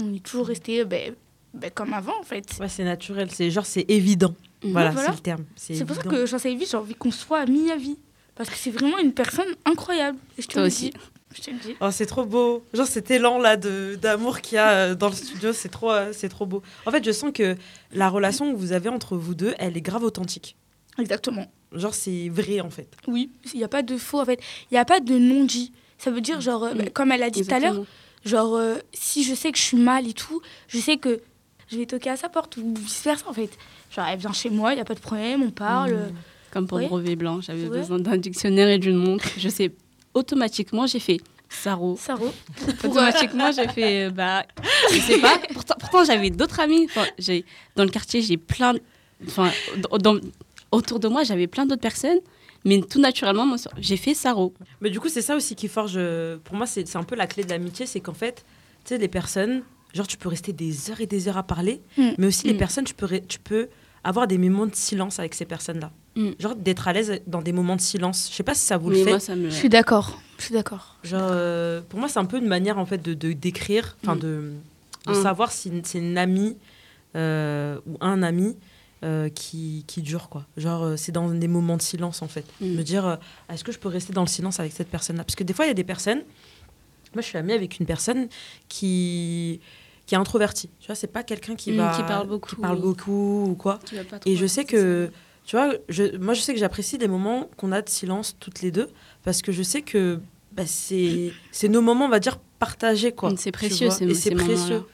On 0.03 0.13
est 0.13 0.23
toujours 0.23 0.49
resté 0.49 0.85
ben, 0.85 1.15
ben, 1.55 1.71
comme 1.71 1.95
avant, 1.95 2.19
en 2.21 2.25
fait. 2.25 2.45
Ouais, 2.61 2.69
c'est 2.69 2.85
naturel. 2.85 3.31
C'est 3.31 3.51
genre, 3.51 3.65
c'est 3.65 3.87
évident. 3.89 4.35
Mhm. 4.63 4.73
Voilà, 4.73 4.91
voilà. 4.91 5.09
c'est 5.09 5.15
le 5.15 5.23
terme. 5.23 5.45
C'est 5.57 5.85
pour 5.85 5.97
ça 5.97 6.03
que 6.03 6.27
Chancel 6.27 6.59
Vie, 6.59 6.67
j'ai 6.71 6.77
envie 6.77 6.95
qu'on 6.95 7.11
soit 7.11 7.39
amis 7.39 7.71
à 7.71 7.77
vie. 7.77 7.97
Parce 8.37 8.51
que 8.51 8.57
c'est 8.57 8.71
vraiment 8.71 8.99
une 8.99 9.13
personne 9.13 9.49
incroyable. 9.65 10.19
Et 10.39 10.43
je 10.43 10.47
te 10.47 10.53
Toi 10.53 10.63
le 10.63 10.69
aussi. 10.69 10.91
dis. 10.91 10.97
Je 11.35 11.43
te 11.43 11.51
le 11.51 11.57
dis. 11.59 11.75
Oh, 11.81 11.91
c'est 11.91 12.07
trop 12.07 12.25
beau. 12.25 12.65
Genre 12.73 12.87
cet 12.87 13.11
élan 13.11 13.39
là 13.39 13.57
de 13.57 13.99
d'amour 14.01 14.41
qu'il 14.41 14.57
y 14.57 14.59
a 14.59 14.71
euh, 14.71 14.95
dans 14.95 15.09
le 15.09 15.15
studio, 15.15 15.53
c'est 15.53 15.69
trop 15.69 15.91
euh, 15.91 16.13
c'est 16.13 16.29
trop 16.29 16.47
beau. 16.47 16.63
En 16.87 16.91
fait, 16.91 17.05
je 17.05 17.11
sens 17.13 17.33
que 17.35 17.57
la 17.93 18.09
relation 18.09 18.53
que 18.53 18.57
vous 18.57 18.73
avez 18.73 18.89
entre 18.89 19.17
vous 19.17 19.35
deux, 19.35 19.55
elle 19.59 19.77
est 19.77 19.83
grave 19.83 20.05
authentique. 20.05 20.57
Exactement. 20.99 21.51
Genre 21.73 21.95
c'est 21.95 22.29
vrai 22.29 22.61
en 22.61 22.71
fait. 22.71 22.89
Oui, 23.07 23.31
il 23.53 23.59
n'y 23.59 23.65
a 23.65 23.69
pas 23.69 23.83
de 23.83 23.97
faux, 23.99 24.21
en 24.21 24.25
fait. 24.25 24.41
Il 24.71 24.75
n'y 24.75 24.79
a 24.79 24.85
pas 24.85 25.01
de 25.01 25.19
non-dit. 25.19 25.73
Ça 25.99 26.11
veut 26.11 26.21
dire, 26.21 26.41
genre, 26.41 26.65
euh, 26.65 26.75
comme 26.93 27.11
elle 27.13 27.23
a 27.23 27.31
dit 27.31 27.45
tout 27.45 27.55
à 27.55 27.59
l'heure, 27.59 27.83
genre, 28.25 28.55
euh, 28.57 28.77
si 28.93 29.25
je 29.25 29.35
sais 29.35 29.51
que 29.51 29.59
je 29.59 29.63
suis 29.63 29.77
mal 29.79 30.07
et 30.07 30.13
tout, 30.13 30.41
je 30.69 30.79
sais 30.79 30.99
que 30.99 31.21
je 31.69 31.79
vais 31.79 31.87
toquer 31.87 32.11
à 32.11 32.17
sa 32.17 32.29
porte 32.29 32.57
ou 32.59 32.75
vice-versa, 32.77 33.27
en 33.29 33.33
fait. 33.33 33.51
Genre, 33.91 34.07
elle 34.07 34.19
vient 34.19 34.33
chez 34.33 34.51
moi, 34.51 34.73
il 34.73 34.77
n'y 34.77 34.83
a 34.83 34.85
pas 34.85 34.95
de 34.95 35.01
problème, 35.01 35.43
on 35.43 35.51
parle. 35.51 35.95
Mm. 35.95 36.13
Comme 36.57 36.67
pour 36.67 36.79
Oui. 36.79 36.87
brevet 36.87 37.17
blanc, 37.17 37.43
j'avais 37.43 37.69
besoin 37.69 37.99
d'un 37.99 38.17
dictionnaire 38.17 38.71
et 38.71 38.79
d'une 38.79 38.97
montre. 38.97 39.29
Je 39.37 39.51
sais 39.51 39.73
automatiquement, 40.15 40.87
j'ai 40.87 41.01
fait 41.01 41.21
Saro. 41.51 41.99
Saro. 42.01 42.33
Automatiquement, 42.85 43.53
j'ai 43.53 43.69
fait, 43.69 44.07
euh, 44.07 44.11
bah, 44.11 44.43
je 44.91 44.99
sais 45.01 45.19
pas. 45.19 45.39
Pourtant, 45.53 45.75
pourtant 45.79 46.05
j'avais 46.05 46.31
d'autres 46.31 46.59
amis. 46.61 46.87
Enfin, 46.87 47.05
j'ai, 47.19 47.45
dans 47.77 47.85
le 47.85 47.91
quartier, 47.91 48.23
j'ai 48.23 48.39
plein. 48.39 48.73
Enfin, 49.27 49.51
dans- 50.01 50.19
autour 50.73 50.99
de 50.99 51.09
moi, 51.09 51.25
j'avais 51.25 51.47
plein 51.47 51.67
d'autres 51.67 51.83
personnes. 51.83 52.21
Mais 52.65 52.81
tout 52.81 53.01
naturellement, 53.01 53.45
moi, 53.45 53.59
j'ai 53.79 53.99
fait 53.99 54.15
Saro. 54.15 54.55
Mais 54.81 54.89
du 54.89 54.99
coup, 54.99 55.11
c'est 55.11 55.21
ça 55.21 55.37
aussi 55.37 55.55
qui 55.57 55.69
forge. 55.69 55.93
euh, 55.99 56.39
Pour 56.43 56.57
moi, 56.57 56.65
c'est 56.67 56.97
un 56.97 57.03
peu 57.03 57.17
la 57.17 57.27
clé 57.27 57.45
de 57.45 57.51
l'amitié, 57.51 57.85
c'est 57.85 58.01
qu'en 58.01 58.15
fait, 58.15 58.47
tu 58.87 58.95
sais, 58.95 58.99
les 58.99 59.09
personnes, 59.09 59.63
genre, 59.93 60.07
tu 60.07 60.17
peux 60.17 60.31
rester 60.31 60.55
des 60.55 60.91
heures 60.91 61.03
et 61.03 61.07
des 61.07 61.29
heures 61.29 61.37
à 61.37 61.43
parler, 61.43 61.83
Mm. 61.99 62.13
mais 62.17 62.27
aussi 62.29 62.47
les 62.47 62.55
Mm. 62.55 62.59
personnes, 62.59 62.85
tu 62.85 62.95
peux, 62.95 63.05
ré- 63.07 63.23
tu 63.29 63.41
peux 63.41 63.69
avoir 64.09 64.27
des 64.27 64.39
moments 64.39 64.67
de 64.67 64.75
silence 64.75 65.19
avec 65.19 65.35
ces 65.35 65.45
personnes-là. 65.45 65.91
Mm. 66.17 66.31
Genre, 66.39 66.55
d'être 66.57 66.89
à 66.89 66.93
l'aise 66.93 67.21
dans 67.27 67.43
des 67.43 67.53
moments 67.53 67.77
de 67.77 67.81
silence. 67.81 68.29
Je 68.31 68.35
sais 68.37 68.43
pas 68.43 68.55
si 68.55 68.65
ça 68.65 68.77
vous 68.79 68.91
le 68.91 68.97
fait. 68.97 69.11
moi, 69.11 69.21
ça 69.21 69.35
me. 69.37 69.51
Je 69.51 69.55
suis 69.55 69.69
d'accord. 69.69 70.21
Je 70.39 70.45
suis 70.45 70.55
d'accord. 70.55 70.97
Genre, 71.03 71.29
euh, 71.31 71.81
pour 71.89 71.99
moi, 71.99 72.09
c'est 72.09 72.19
un 72.19 72.25
peu 72.25 72.39
une 72.39 72.47
manière, 72.49 72.79
en 72.79 72.87
fait, 72.87 72.99
de 73.03 73.15
de- 73.15 73.33
d'écrire, 73.33 73.97
enfin, 74.03 74.15
Mm. 74.17 74.21
de, 74.21 74.53
de 75.07 75.13
Mm. 75.13 75.23
savoir 75.23 75.51
si 75.53 75.71
c'est 75.85 75.99
une 75.99 76.17
amie 76.19 76.57
euh, 77.17 77.79
ou 77.87 77.97
un 78.01 78.23
ami. 78.23 78.57
euh, 79.05 79.29
qui, 79.29 79.85
qui 79.87 80.01
dure 80.01 80.31
quoi 80.31 80.47
genre 80.57 80.83
euh, 80.83 80.97
c'est 80.97 81.13
dans 81.13 81.29
des 81.29 81.49
moments 81.49 81.77
de 81.77 81.83
silence 81.83 82.23
en 82.23 82.29
fait 82.29 82.47
me 82.63 82.81
dire 82.83 83.05
euh, 83.07 83.17
est-ce 83.53 83.63
que 83.63 83.71
je 83.71 83.79
peux 83.79 83.91
rester 83.91 84.15
dans 84.15 84.23
le 84.23 84.27
silence 84.27 84.59
avec 84.59 84.73
cette 84.73 84.89
personne 84.89 85.17
là 85.19 85.23
parce 85.23 85.37
que 85.37 85.45
des 85.45 85.53
fois 85.53 85.67
il 85.67 85.69
y 85.69 85.71
a 85.71 85.75
des 85.75 85.85
personnes 85.85 86.23
moi 87.15 87.21
je 87.21 87.27
suis 87.27 87.37
amie 87.37 87.53
avec 87.53 87.79
une 87.79 87.85
personne 87.85 88.27
qui 88.71 89.61
qui 90.07 90.15
est 90.15 90.19
introvertie 90.19 90.71
tu 90.81 90.87
vois 90.87 90.95
c'est 90.95 91.07
pas 91.09 91.23
quelqu'un 91.23 91.57
qui 91.57 91.73
Mm, 91.73 91.77
va 91.77 91.97
qui 91.97 92.03
parle 92.05 92.27
beaucoup. 92.29 92.55
qui 92.57 92.63
parle 92.63 92.81
beaucoup 92.81 93.45
ou 93.51 93.55
quoi 93.55 93.79
et 94.25 94.37
je 94.37 94.47
sais 94.47 94.65
que 94.65 95.11
tu 95.45 95.57
vois 95.57 95.75
je, 95.89 96.17
moi 96.19 96.35
je 96.35 96.41
sais 96.41 96.55
que 96.55 96.61
j'apprécie 96.61 96.97
les 96.99 97.09
moments 97.09 97.49
qu'on 97.57 97.73
a 97.73 97.83
de 97.83 97.89
silence 97.89 98.37
toutes 98.41 98.63
les 98.63 98.71
deux 98.71 98.89
parce 99.25 99.43
que 99.43 99.53
je 99.53 99.63
sais 99.63 99.83
que 99.83 100.21
bah, 100.53 100.65
c'est 100.67 101.33
c'est 101.53 101.69
nos 101.69 101.83
moments 101.83 102.07
on 102.07 102.09
va 102.09 102.21
dire 102.21 102.39
partagés 102.59 103.13
quoi 103.13 103.31
Mm, 103.33 103.37
c'est 103.37 103.53
précieux, 103.53 103.91
c'est 103.91 104.13
ces 104.15 104.31
précieux 104.35 104.85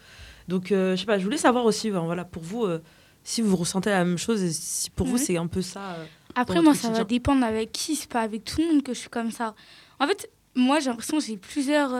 donc 0.48 0.72
euh, 0.72 0.96
je 0.96 1.00
sais 1.00 1.06
pas 1.06 1.18
je 1.18 1.24
voulais 1.24 1.36
savoir 1.36 1.64
aussi 1.64 1.90
ben, 1.90 2.00
voilà 2.00 2.24
pour 2.24 2.42
vous 2.42 2.64
euh, 2.64 2.80
si 3.24 3.40
vous 3.42 3.54
ressentez 3.56 3.90
la 3.90 4.04
même 4.04 4.18
chose 4.18 4.42
et 4.42 4.50
si 4.52 4.90
pour 4.90 5.06
vous 5.06 5.14
Ouais. 5.16 5.22
c'est 5.22 5.36
un 5.36 5.46
peu 5.46 5.62
ça 5.62 5.92
euh, 5.92 6.04
Après, 6.34 6.60
moi, 6.62 6.74
ça 6.74 6.88
va 6.90 7.04
dépendre 7.04 7.44
avec 7.44 7.70
qui. 7.70 7.94
C'est 7.94 8.10
pas 8.10 8.22
avec 8.22 8.42
tout 8.44 8.60
le 8.60 8.66
monde 8.72 8.82
que 8.82 8.94
je 8.94 8.98
suis 8.98 9.10
comme 9.10 9.30
ça. 9.30 9.54
En 10.00 10.06
fait, 10.08 10.28
moi, 10.56 10.80
j'ai 10.80 10.88
l'impression 10.90 11.18
que 11.18 11.24
j'ai 11.24 11.36
plusieurs. 11.36 11.92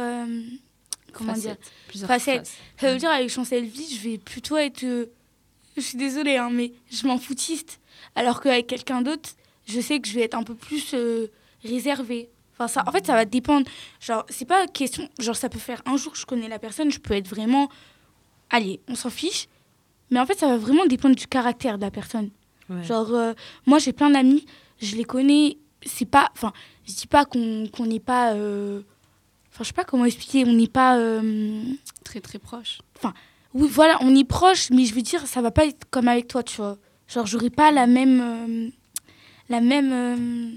Comment 1.12 1.32
dire 1.34 1.42
Facettes, 1.52 1.72
plusieurs 1.88 2.08
Facettes. 2.08 2.38
faces. 2.48 2.56
Ça 2.80 2.92
veut 2.92 2.98
dire, 2.98 3.10
avec 3.10 3.28
Chancel 3.30 3.64
Vie, 3.64 3.94
je 3.96 4.08
vais 4.08 4.18
plutôt 4.18 4.56
être. 4.56 4.82
euh, 4.84 5.06
je 5.76 5.80
suis 5.82 5.96
désolée, 5.98 6.36
hein, 6.36 6.50
mais 6.52 6.72
je 6.90 7.06
m'en 7.06 7.18
foutiste. 7.18 7.80
Alors 8.14 8.40
qu'avec 8.40 8.66
quelqu'un 8.66 9.00
d'autre, 9.02 9.30
je 9.66 9.80
sais 9.80 10.00
que 10.00 10.08
je 10.08 10.14
vais 10.14 10.22
être 10.22 10.34
un 10.34 10.42
peu 10.42 10.54
plus 10.54 10.92
euh, 10.94 11.28
réservée. 11.64 12.28
Enfin, 12.54 12.68
ça, 12.68 12.84
en 12.86 12.92
fait, 12.92 13.06
ça 13.06 13.14
va 13.14 13.24
dépendre. 13.24 13.66
Genre, 14.00 14.26
c'est 14.28 14.44
pas 14.44 14.66
question. 14.66 15.08
Genre, 15.18 15.34
ça 15.36 15.48
peut 15.48 15.58
faire 15.58 15.80
un 15.86 15.96
jour 15.96 16.12
que 16.12 16.18
je 16.18 16.26
connais 16.26 16.48
la 16.48 16.58
personne, 16.58 16.90
je 16.90 16.98
peux 16.98 17.14
être 17.14 17.28
vraiment. 17.28 17.70
Allez, 18.50 18.80
on 18.88 18.94
s'en 18.94 19.08
fiche. 19.10 19.48
Mais 20.10 20.20
en 20.20 20.26
fait, 20.26 20.38
ça 20.38 20.46
va 20.48 20.58
vraiment 20.58 20.84
dépendre 20.84 21.16
du 21.16 21.26
caractère 21.26 21.78
de 21.78 21.84
la 21.84 21.90
personne. 21.90 22.30
ouais. 22.68 22.82
Genre, 22.84 23.10
euh, 23.14 23.32
moi, 23.64 23.78
j'ai 23.78 23.94
plein 23.94 24.10
d'amis, 24.10 24.44
je 24.80 24.96
les 24.96 25.04
connais. 25.04 25.56
C'est 25.86 26.04
pas. 26.04 26.28
Enfin, 26.34 26.52
je 26.86 26.92
dis 26.92 27.06
pas 27.06 27.24
qu'on 27.24 27.66
qu'on 27.68 27.86
n'est 27.86 27.98
pas. 28.00 28.34
euh, 28.34 28.82
Enfin, 29.52 29.64
je 29.64 29.68
sais 29.68 29.72
pas 29.74 29.84
comment 29.84 30.04
expliquer. 30.04 30.44
On 30.46 30.52
n'est 30.52 30.66
pas. 30.68 30.96
euh, 30.98 31.62
Très, 32.04 32.20
très 32.20 32.38
proche. 32.38 32.78
Oui, 33.54 33.68
voilà, 33.70 33.98
on 34.00 34.14
est 34.16 34.24
proche, 34.24 34.70
mais 34.70 34.84
je 34.86 34.94
veux 34.94 35.02
dire, 35.02 35.26
ça 35.26 35.42
va 35.42 35.50
pas 35.50 35.66
être 35.66 35.84
comme 35.90 36.08
avec 36.08 36.26
toi, 36.28 36.42
tu 36.42 36.56
vois. 36.56 36.78
Genre, 37.06 37.26
j'aurai 37.26 37.50
pas 37.50 37.70
la 37.70 37.86
même. 37.86 38.20
euh, 38.20 38.68
La 39.48 39.60
même. 39.60 39.90
euh, 39.92 40.50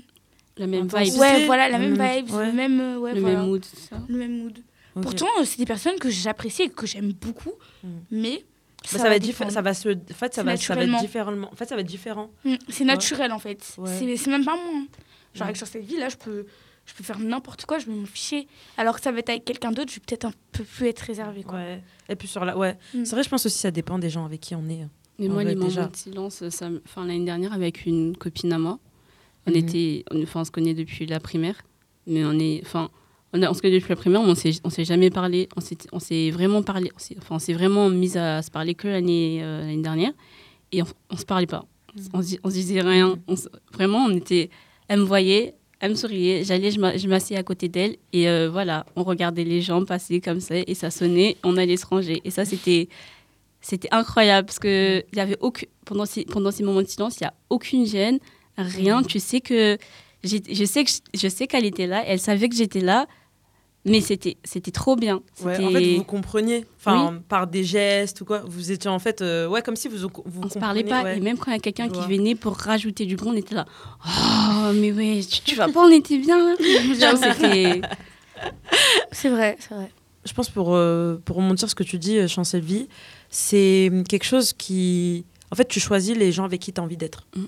La 0.57 0.67
même 0.67 0.87
vibe. 0.87 1.15
Ouais, 1.19 1.45
voilà, 1.45 1.67
la 1.69 1.77
même 1.79 1.97
Mm, 1.97 2.01
vibe, 2.15 2.31
ouais. 2.31 2.45
le 2.47 2.51
même. 2.53 2.97
ouais, 2.99 3.13
le 3.13 3.19
voilà, 3.19 3.37
même 3.39 3.47
mood, 3.47 3.65
ça. 3.65 3.97
Le 4.07 4.17
même 4.17 4.37
mood. 4.43 4.59
Pourtant, 5.01 5.27
c'est 5.43 5.57
des 5.57 5.65
personnes 5.65 5.99
que 5.99 6.09
j'apprécie 6.09 6.61
et 6.63 6.69
que 6.69 6.85
j'aime 6.87 7.11
beaucoup, 7.11 7.51
Mm. 7.83 7.87
mais. 8.11 8.45
Bah, 8.93 8.99
ça, 8.99 9.09
va 9.09 9.49
ça 9.49 9.61
va 9.63 9.73
se 9.73 9.89
en 9.89 9.93
fait 10.13 10.33
ça 10.35 10.43
va, 10.43 10.55
ça 10.57 10.75
va 10.75 10.83
être 10.83 10.99
différemment 10.99 11.49
en 11.51 11.55
fait 11.55 11.65
ça 11.65 11.73
va 11.73 11.81
être 11.81 11.87
différent 11.87 12.29
Mm, 12.43 12.53
C'est 12.69 12.83
naturel 12.85 13.31
en 13.31 13.39
fait. 13.39 13.73
Ouais. 13.79 13.89
C'est- 13.97 14.15
C'est 14.15 14.29
même 14.29 14.45
pas 14.45 14.53
moi. 14.55 14.63
hein. 14.75 14.85
Genre 15.33 15.41
Ouais. 15.41 15.43
avec 15.45 15.57
sur 15.57 15.65
cette 15.65 15.83
vie 15.83 15.97
là, 15.97 16.07
je 16.09 16.17
peux, 16.17 16.45
je 16.85 16.93
peux 16.93 17.03
faire 17.03 17.19
n'importe 17.19 17.65
quoi, 17.65 17.79
je 17.79 17.87
vais 17.87 17.93
m'en 17.93 18.05
ficher. 18.05 18.47
Alors 18.77 18.95
que 18.95 19.01
ça 19.01 19.11
va 19.11 19.19
être 19.19 19.29
avec 19.29 19.45
quelqu'un 19.45 19.71
d'autre, 19.71 19.89
je 19.91 19.95
vais 19.95 20.01
peut-être 20.05 20.25
un 20.25 20.33
peu 20.51 20.63
plus 20.63 20.87
être 20.87 20.99
réservée. 20.99 21.43
Quoi. 21.43 21.55
ouais 21.59 21.81
et 22.09 22.15
puis 22.15 22.27
sur 22.27 22.45
la 22.45 22.55
ouais 22.57 22.77
Mm. 22.93 23.05
c'est 23.05 23.15
vrai 23.15 23.23
je 23.23 23.29
pense 23.29 23.45
aussi 23.45 23.57
ça 23.57 23.71
dépend 23.71 23.97
des 23.97 24.09
gens 24.11 24.25
avec 24.25 24.41
qui 24.41 24.53
on 24.55 24.67
est 24.69 24.85
Mais 25.17 25.27
En 25.29 25.33
moi, 25.33 25.43
les 25.43 25.55
moments 25.55 25.87
de 25.87 25.95
silence, 25.95 26.47
ça, 26.49 26.69
enfin, 26.85 27.05
l'année 27.05 27.25
dernière, 27.25 27.53
avec 27.53 27.85
une 27.85 28.15
copine 28.17 28.51
à 28.53 28.59
moi, 28.59 28.79
on 29.47 29.51
Mhm. 29.51 29.57
était, 29.57 30.03
on, 30.11 30.21
enfin, 30.23 30.41
on 30.41 30.45
se 30.45 30.51
connaît 30.51 30.73
depuis 30.73 31.05
la 31.05 31.19
primaire, 31.19 31.55
mais 32.05 32.23
on 32.25 32.37
est, 32.37 32.61
enfin, 32.65 32.89
on, 33.33 33.41
a- 33.41 33.49
on 33.49 33.53
se 33.53 33.61
connaît 33.61 33.75
depuis 33.79 33.89
la 33.89 33.95
primaire, 33.95 34.21
mais 34.23 34.29
on 34.31 34.35
s'est, 34.35 34.51
on 34.63 34.69
s'est 34.69 34.85
jamais 34.85 35.09
parlé, 35.09 35.47
on 35.55 35.61
s'est, 35.61 35.77
on 35.91 35.99
s'est 35.99 36.29
vraiment 36.31 36.61
parlé, 36.63 36.91
on 36.95 36.99
s'est, 36.99 37.15
enfin, 37.17 37.35
on 37.35 37.39
s'est 37.39 37.53
vraiment 37.53 37.89
mis 37.89 38.17
à 38.17 38.41
se 38.41 38.51
parler 38.51 38.75
que 38.75 38.87
l'année, 38.87 39.39
euh, 39.41 39.61
l'année 39.61 39.81
dernière, 39.81 40.11
et 40.71 40.81
on, 40.83 40.85
on 41.09 41.17
se 41.17 41.25
parlait 41.25 41.47
pas, 41.47 41.65
on, 42.13 42.21
se, 42.21 42.35
on 42.43 42.49
se 42.49 42.55
disait 42.55 42.81
rien, 42.81 43.17
on 43.27 43.35
se- 43.37 43.47
vraiment, 43.73 44.05
on 44.05 44.15
était, 44.15 44.49
elle 44.89 44.99
me 44.99 45.05
voyait, 45.05 45.55
elle 45.79 45.91
me 45.91 45.95
souriait, 45.95 46.43
j'allais, 46.43 46.71
je 46.71 46.79
m'a- 46.79 46.97
je 46.97 47.07
m'asseyais 47.07 47.37
à 47.39 47.43
côté 47.43 47.67
d'elle, 47.69 47.97
et 48.13 48.27
euh, 48.29 48.49
voilà, 48.49 48.85
on 48.95 49.03
regardait 49.03 49.43
les 49.43 49.61
gens 49.61 49.83
passer 49.85 50.21
comme 50.21 50.39
ça, 50.39 50.55
et 50.65 50.73
ça 50.73 50.89
sonnait, 50.91 51.37
on 51.43 51.57
allait 51.57 51.77
se 51.77 51.85
ranger, 51.85 52.21
et 52.23 52.31
ça, 52.31 52.45
c'était 52.45 52.87
c'était 53.61 53.87
incroyable 53.91 54.45
parce 54.45 54.59
que 54.59 55.03
il 55.11 55.17
y 55.17 55.21
avait 55.21 55.37
aucun 55.39 55.65
pendant 55.85 56.05
ces, 56.05 56.23
pendant 56.25 56.51
ces 56.51 56.63
moments 56.63 56.83
de 56.83 56.87
silence, 56.87 57.17
il 57.19 57.23
y 57.23 57.27
a 57.27 57.33
aucune 57.49 57.85
gêne, 57.87 58.19
rien. 58.57 59.01
Tu 59.03 59.19
sais 59.19 59.41
que 59.41 59.77
je 60.23 60.65
sais 60.65 60.83
que 60.83 60.91
je 61.13 61.27
sais 61.27 61.47
qu'elle 61.47 61.65
était 61.65 61.87
là, 61.87 62.03
elle 62.05 62.19
savait 62.19 62.47
que 62.47 62.55
j'étais 62.55 62.79
là, 62.81 63.07
mais 63.85 64.01
c'était 64.01 64.37
c'était 64.43 64.71
trop 64.71 64.95
bien. 64.95 65.21
ouais 65.43 65.63
en 65.63 65.69
fait 65.71 65.95
vous 65.97 66.03
compreniez 66.03 66.65
enfin 66.79 67.19
par 67.29 67.45
des 67.47 67.63
gestes 67.63 68.21
ou 68.21 68.25
quoi 68.25 68.41
vous 68.45 68.71
étiez 68.71 68.89
en 68.89 68.97
fait 68.99 69.21
euh, 69.21 69.47
ouais 69.47 69.61
comme 69.61 69.75
si 69.75 69.87
vous 69.87 69.97
vous 69.97 70.41
on 70.43 70.49
se 70.49 70.57
parlait 70.59 70.83
pas 70.83 71.13
et 71.13 71.19
même 71.19 71.37
quand 71.37 71.51
il 71.51 71.53
y 71.53 71.57
a 71.57 71.59
quelqu'un 71.59 71.87
qui 71.87 71.99
vois. 71.99 72.07
venait 72.07 72.35
pour 72.35 72.55
rajouter 72.57 73.05
du 73.05 73.15
bruit, 73.15 73.29
on 73.31 73.35
était 73.37 73.55
là. 73.55 73.65
Oh 74.05 74.71
mais 74.73 74.91
ouais, 74.91 75.21
tu, 75.29 75.41
tu 75.41 75.55
vas 75.55 75.69
pas, 75.69 75.81
on 75.85 75.91
était 75.91 76.17
bien 76.17 76.55
c'était 77.15 77.81
C'est 79.11 79.29
vrai, 79.29 79.55
c'est 79.59 79.73
vrai. 79.73 79.91
je 80.25 80.33
pense 80.33 80.49
pour 80.49 80.75
euh, 80.75 81.21
pour 81.23 81.37
remonter 81.37 81.59
sur 81.59 81.69
ce 81.69 81.75
que 81.75 81.83
tu 81.83 81.97
dis 81.99 82.17
euh, 82.17 82.27
Chancel 82.27 82.61
Vie 82.61 82.87
c'est 83.29 83.91
quelque 84.09 84.25
chose 84.25 84.53
qui 84.53 85.25
en 85.51 85.55
fait 85.55 85.67
tu 85.67 85.79
choisis 85.79 86.15
les 86.17 86.31
gens 86.31 86.43
avec 86.43 86.61
qui 86.61 86.73
tu 86.73 86.81
as 86.81 86.83
envie 86.83 86.97
d'être 86.97 87.25
Mm. 87.35 87.45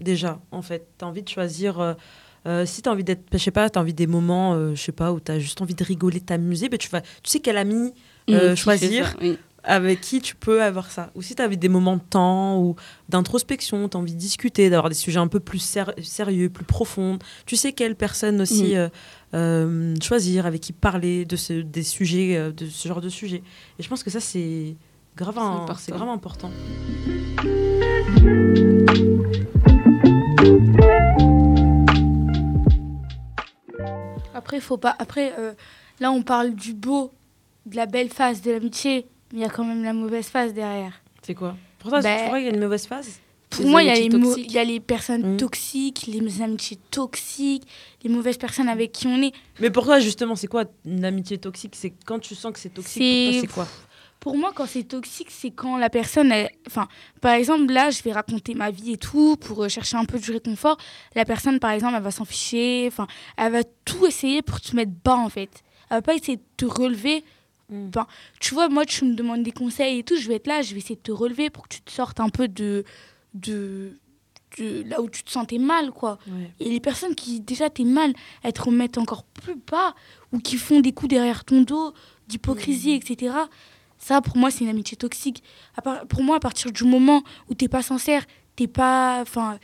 déjà 0.00 0.40
en 0.50 0.62
fait 0.62 0.86
tu 0.98 1.04
as 1.04 1.08
envie 1.08 1.22
de 1.22 1.28
choisir 1.28 1.80
euh, 1.80 1.94
euh, 2.46 2.66
si 2.66 2.82
tu 2.82 2.88
as 2.88 2.92
envie 2.92 3.04
d'être 3.04 3.22
je 3.32 3.38
sais 3.38 3.50
pas 3.50 3.70
tu 3.70 3.78
as 3.78 3.82
envie 3.82 3.94
des 3.94 4.06
moments 4.06 4.54
euh, 4.54 4.74
je 4.74 4.82
sais 4.82 4.92
pas 4.92 5.12
où 5.12 5.20
tu 5.20 5.30
as 5.32 5.38
juste 5.38 5.60
envie 5.62 5.74
de 5.74 5.84
rigoler 5.84 6.20
t'amuser 6.20 6.68
ben 6.68 6.78
tu 6.78 6.88
vas 6.88 7.00
tu 7.00 7.08
sais 7.24 7.40
quel 7.40 7.56
ami 7.56 7.92
Euh, 8.30 8.54
choisir. 8.56 8.88
kiffer 8.88 9.02
ça, 9.04 9.16
oui. 9.20 9.38
avec 9.64 10.00
qui 10.00 10.20
tu 10.20 10.36
peux 10.36 10.62
avoir 10.62 10.90
ça. 10.92 11.10
Ou 11.16 11.22
si 11.22 11.34
tu 11.34 11.42
as 11.42 11.46
envie 11.46 11.56
des 11.56 11.68
moments 11.68 11.96
de 11.96 12.02
temps 12.08 12.60
ou 12.60 12.76
d'introspection, 13.08 13.88
tu 13.88 13.96
as 13.96 14.00
envie 14.00 14.12
de 14.14 14.18
discuter, 14.18 14.70
d'avoir 14.70 14.88
des 14.88 14.94
sujets 14.94 15.18
un 15.18 15.26
peu 15.26 15.40
plus 15.40 15.58
ser- 15.58 15.94
sérieux, 16.02 16.48
plus 16.48 16.64
profonds. 16.64 17.18
Tu 17.46 17.56
sais 17.56 17.72
quelle 17.72 17.96
personne 17.96 18.40
aussi 18.40 18.74
euh, 19.34 19.94
choisir, 20.00 20.46
avec 20.46 20.60
qui 20.60 20.72
parler 20.72 21.24
de 21.24 21.34
ce, 21.36 21.52
des 21.52 21.82
sujets, 21.82 22.52
de 22.52 22.66
ce 22.68 22.86
genre 22.88 23.00
de 23.00 23.08
sujets. 23.08 23.42
Et 23.78 23.82
je 23.82 23.88
pense 23.88 24.02
que 24.04 24.10
ça, 24.10 24.20
c'est 24.20 24.76
grave, 25.16 25.38
un- 25.38 25.66
grave 25.66 26.08
important. 26.08 26.50
Après, 34.42 34.58
faut 34.60 34.76
pas. 34.76 34.96
Après, 34.98 35.32
euh, 35.38 35.52
là, 36.00 36.10
on 36.10 36.22
parle 36.22 36.54
du 36.56 36.74
beau, 36.74 37.12
de 37.64 37.76
la 37.76 37.86
belle 37.86 38.08
phase 38.08 38.42
de 38.42 38.50
l'amitié, 38.50 39.06
mais 39.32 39.38
il 39.38 39.42
y 39.42 39.44
a 39.44 39.48
quand 39.48 39.64
même 39.64 39.84
la 39.84 39.92
mauvaise 39.92 40.26
phase 40.26 40.52
derrière. 40.52 41.00
C'est 41.22 41.34
quoi? 41.36 41.56
Pour 41.78 41.90
toi, 41.90 42.00
Ben, 42.00 42.18
tu 42.18 42.24
crois 42.26 42.38
qu'il 42.38 42.46
y 42.48 42.50
a 42.50 42.54
une 42.54 42.60
mauvaise 42.60 42.86
phase 42.86 43.20
Pour 43.50 43.66
moi, 43.66 43.84
il 43.84 43.86
y, 43.86 43.88
y 44.52 44.58
a 44.58 44.64
les 44.64 44.80
personnes 44.80 45.34
Mm. 45.34 45.36
toxiques, 45.36 46.08
les 46.08 46.42
amitiés 46.42 46.78
toxiques, 46.90 47.68
les 48.02 48.10
mauvaises 48.10 48.36
personnes 48.36 48.68
avec 48.68 48.90
qui 48.90 49.06
on 49.06 49.22
est. 49.22 49.32
Mais 49.60 49.70
pour 49.70 49.84
toi, 49.84 50.00
justement, 50.00 50.34
c'est 50.34 50.48
quoi 50.48 50.64
une 50.84 51.04
amitié 51.04 51.38
toxique? 51.38 51.74
C'est 51.76 51.92
quand 52.04 52.18
tu 52.18 52.34
sens 52.34 52.52
que 52.52 52.58
c'est 52.58 52.70
toxique, 52.74 53.38
c'est 53.40 53.46
quoi? 53.46 53.68
Pour 54.22 54.36
moi, 54.36 54.52
quand 54.54 54.66
c'est 54.66 54.84
toxique, 54.84 55.32
c'est 55.32 55.50
quand 55.50 55.78
la 55.78 55.90
personne, 55.90 56.32
enfin, 56.68 56.86
par 57.20 57.32
exemple, 57.32 57.72
là, 57.72 57.90
je 57.90 58.00
vais 58.04 58.12
raconter 58.12 58.54
ma 58.54 58.70
vie 58.70 58.92
et 58.92 58.96
tout 58.96 59.36
pour 59.36 59.64
euh, 59.64 59.68
chercher 59.68 59.96
un 59.96 60.04
peu 60.04 60.20
du 60.20 60.30
réconfort. 60.30 60.76
La 61.16 61.24
personne, 61.24 61.58
par 61.58 61.72
exemple, 61.72 61.94
elle 61.96 62.04
va 62.04 62.12
s'en 62.12 62.24
ficher, 62.24 62.84
enfin, 62.86 63.08
elle 63.36 63.50
va 63.50 63.64
tout 63.84 64.06
essayer 64.06 64.40
pour 64.40 64.60
te 64.60 64.76
mettre 64.76 64.92
bas, 65.02 65.16
en 65.16 65.28
fait. 65.28 65.64
Elle 65.90 65.96
va 65.96 66.02
pas 66.02 66.14
essayer 66.14 66.36
de 66.36 66.42
te 66.56 66.66
relever. 66.66 67.24
Mm. 67.68 67.88
Enfin, 67.88 68.06
tu 68.38 68.54
vois, 68.54 68.68
moi, 68.68 68.86
tu 68.86 69.04
me 69.06 69.14
demandes 69.14 69.42
des 69.42 69.50
conseils 69.50 69.98
et 69.98 70.04
tout, 70.04 70.14
je 70.16 70.28
vais 70.28 70.36
être 70.36 70.46
là, 70.46 70.62
je 70.62 70.72
vais 70.72 70.78
essayer 70.78 70.94
de 70.94 71.00
te 71.00 71.10
relever 71.10 71.50
pour 71.50 71.64
que 71.64 71.74
tu 71.74 71.80
te 71.80 71.90
sortes 71.90 72.20
un 72.20 72.28
peu 72.28 72.46
de, 72.46 72.84
de, 73.34 73.98
de 74.56 74.88
là 74.88 75.00
où 75.00 75.10
tu 75.10 75.24
te 75.24 75.32
sentais 75.32 75.58
mal, 75.58 75.90
quoi. 75.90 76.18
Ouais. 76.28 76.48
Et 76.60 76.68
les 76.68 76.78
personnes 76.78 77.16
qui, 77.16 77.40
déjà, 77.40 77.70
t'es 77.70 77.82
mal, 77.82 78.12
elles 78.44 78.52
te 78.52 78.62
remettent 78.62 78.98
encore 78.98 79.24
plus 79.24 79.56
bas 79.56 79.96
ou 80.30 80.38
qui 80.38 80.58
font 80.58 80.78
des 80.78 80.92
coups 80.92 81.10
derrière 81.10 81.44
ton 81.44 81.62
dos, 81.62 81.92
d'hypocrisie, 82.28 82.92
etc. 82.92 83.34
Ça, 84.04 84.20
pour 84.20 84.36
moi, 84.36 84.50
c'est 84.50 84.64
une 84.64 84.70
amitié 84.70 84.96
toxique. 84.96 85.44
À 85.76 85.82
part- 85.82 86.06
pour 86.08 86.22
moi, 86.24 86.36
à 86.36 86.40
partir 86.40 86.72
du 86.72 86.82
moment 86.84 87.22
où 87.48 87.54
t'es 87.54 87.68
pas 87.68 87.82
sincère, 87.82 88.24
t'es 88.56 88.66
pas. 88.66 89.20
Enfin, 89.22 89.58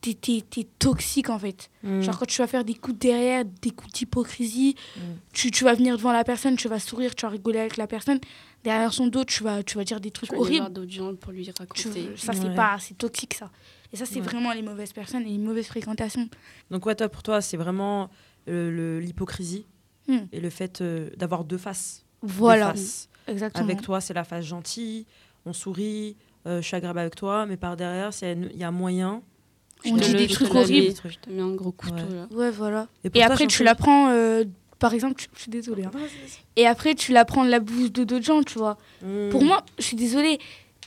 t'es, 0.00 0.14
t'es- 0.14 0.42
t'es 0.48 0.66
toxique 0.80 1.30
en 1.30 1.38
fait. 1.38 1.70
Mm. 1.84 2.00
Genre 2.02 2.18
quand 2.18 2.26
tu 2.26 2.38
vas 2.42 2.48
faire 2.48 2.64
des 2.64 2.74
coups 2.74 2.98
derrière, 2.98 3.44
des 3.44 3.70
coups 3.70 3.92
d'hypocrisie, 3.92 4.74
Mm. 4.96 5.00
tu, 5.32 5.50
tu 5.52 5.62
vas 5.64 5.74
venir 5.74 5.96
devant 5.96 6.12
la 6.12 6.24
personne, 6.24 6.56
tu 6.56 6.66
vas 6.68 6.80
sourire, 6.80 7.14
tu 7.14 7.22
vas 7.24 7.30
rigoler 7.30 7.60
avec 7.60 7.76
la 7.76 7.86
personne. 7.86 8.18
Derrière 8.64 8.92
son 8.92 9.06
dos, 9.06 9.24
tu 9.24 9.44
vas, 9.44 9.62
tu 9.62 9.76
vas 9.76 9.84
dire 9.84 10.00
des 10.00 10.10
trucs 10.10 10.30
Tu 10.30 10.34
vas 10.34 10.40
horribles. 10.40 10.72
d'autres 10.72 10.90
gens 10.90 11.14
pour 11.14 11.30
lui 11.32 11.44
Tu- 11.44 11.52
raconter. 11.56 12.10
ça, 12.16 12.32
Ouais. 12.32 12.38
c'est 12.42 12.54
pas, 12.56 12.76
c'est 12.80 12.98
toxique 12.98 13.34
ça. 13.34 13.50
Et 13.92 13.96
ça, 13.96 14.06
c'est 14.06 14.16
Ouais. 14.16 14.22
vraiment 14.22 14.52
les 14.52 14.62
mauvaises 14.62 14.92
personnes 14.92 15.22
et 15.22 15.30
les 15.30 15.38
mauvaises 15.38 15.66
fréquentations. 15.68 16.28
Donc 16.72 16.84
ouais, 16.86 16.94
toi, 16.96 17.08
pour 17.08 17.22
toi, 17.22 17.40
c'est 17.40 17.56
vraiment 17.56 18.10
euh, 18.48 18.70
le- 18.70 18.98
l'hypocrisie 19.00 19.66
Mm. 20.08 20.16
et 20.32 20.40
le 20.40 20.50
fait 20.50 20.80
euh, 20.80 21.10
d'avoir 21.16 21.44
deux 21.44 21.58
faces. 21.58 22.04
Deux 22.22 22.28
Voilà, 22.32 22.70
faces. 22.70 23.08
Exactement. 23.28 23.64
Avec 23.64 23.82
toi, 23.82 24.00
c'est 24.00 24.14
la 24.14 24.24
face 24.24 24.44
gentille, 24.44 25.06
on 25.46 25.52
sourit, 25.52 26.16
euh, 26.46 26.60
je 26.60 26.66
suis 26.66 26.76
agréable 26.76 26.98
avec 26.98 27.14
toi, 27.16 27.46
mais 27.46 27.56
par 27.56 27.76
derrière, 27.76 28.10
il 28.22 28.56
y 28.56 28.64
a 28.64 28.70
moyen. 28.70 29.22
On 29.86 29.94
dit 29.96 30.12
des 30.14 30.26
trucs 30.26 30.52
horribles. 30.54 30.88
des 30.88 30.94
trucs. 30.94 31.12
Je 31.12 31.18
te 31.18 31.30
mets 31.30 31.40
un 31.42 31.54
gros 31.54 31.70
couteau 31.72 31.94
Ouais. 31.94 32.14
là. 32.14 32.26
Ouais, 32.32 32.50
voilà. 32.50 32.88
Et, 33.04 33.10
pour 33.10 33.20
Et 33.20 33.24
toi, 33.24 33.32
après, 33.32 33.46
tu 33.46 33.62
l'apprends, 33.62 34.08
euh, 34.10 34.44
par 34.80 34.92
exemple, 34.92 35.14
tu- 35.20 35.28
je 35.34 35.40
suis 35.42 35.50
désolée. 35.50 35.84
hein. 35.84 35.90
Et 36.56 36.66
après, 36.66 36.94
tu 36.96 37.12
l'apprends 37.12 37.44
de 37.44 37.50
la 37.50 37.60
bouche 37.60 37.92
de 37.92 38.02
d'autres 38.04 38.24
gens, 38.24 38.42
tu 38.42 38.58
vois. 38.58 38.76
Mm. 39.02 39.28
Pour 39.30 39.44
moi, 39.44 39.64
je 39.78 39.84
suis 39.84 39.96
désolée, 39.96 40.38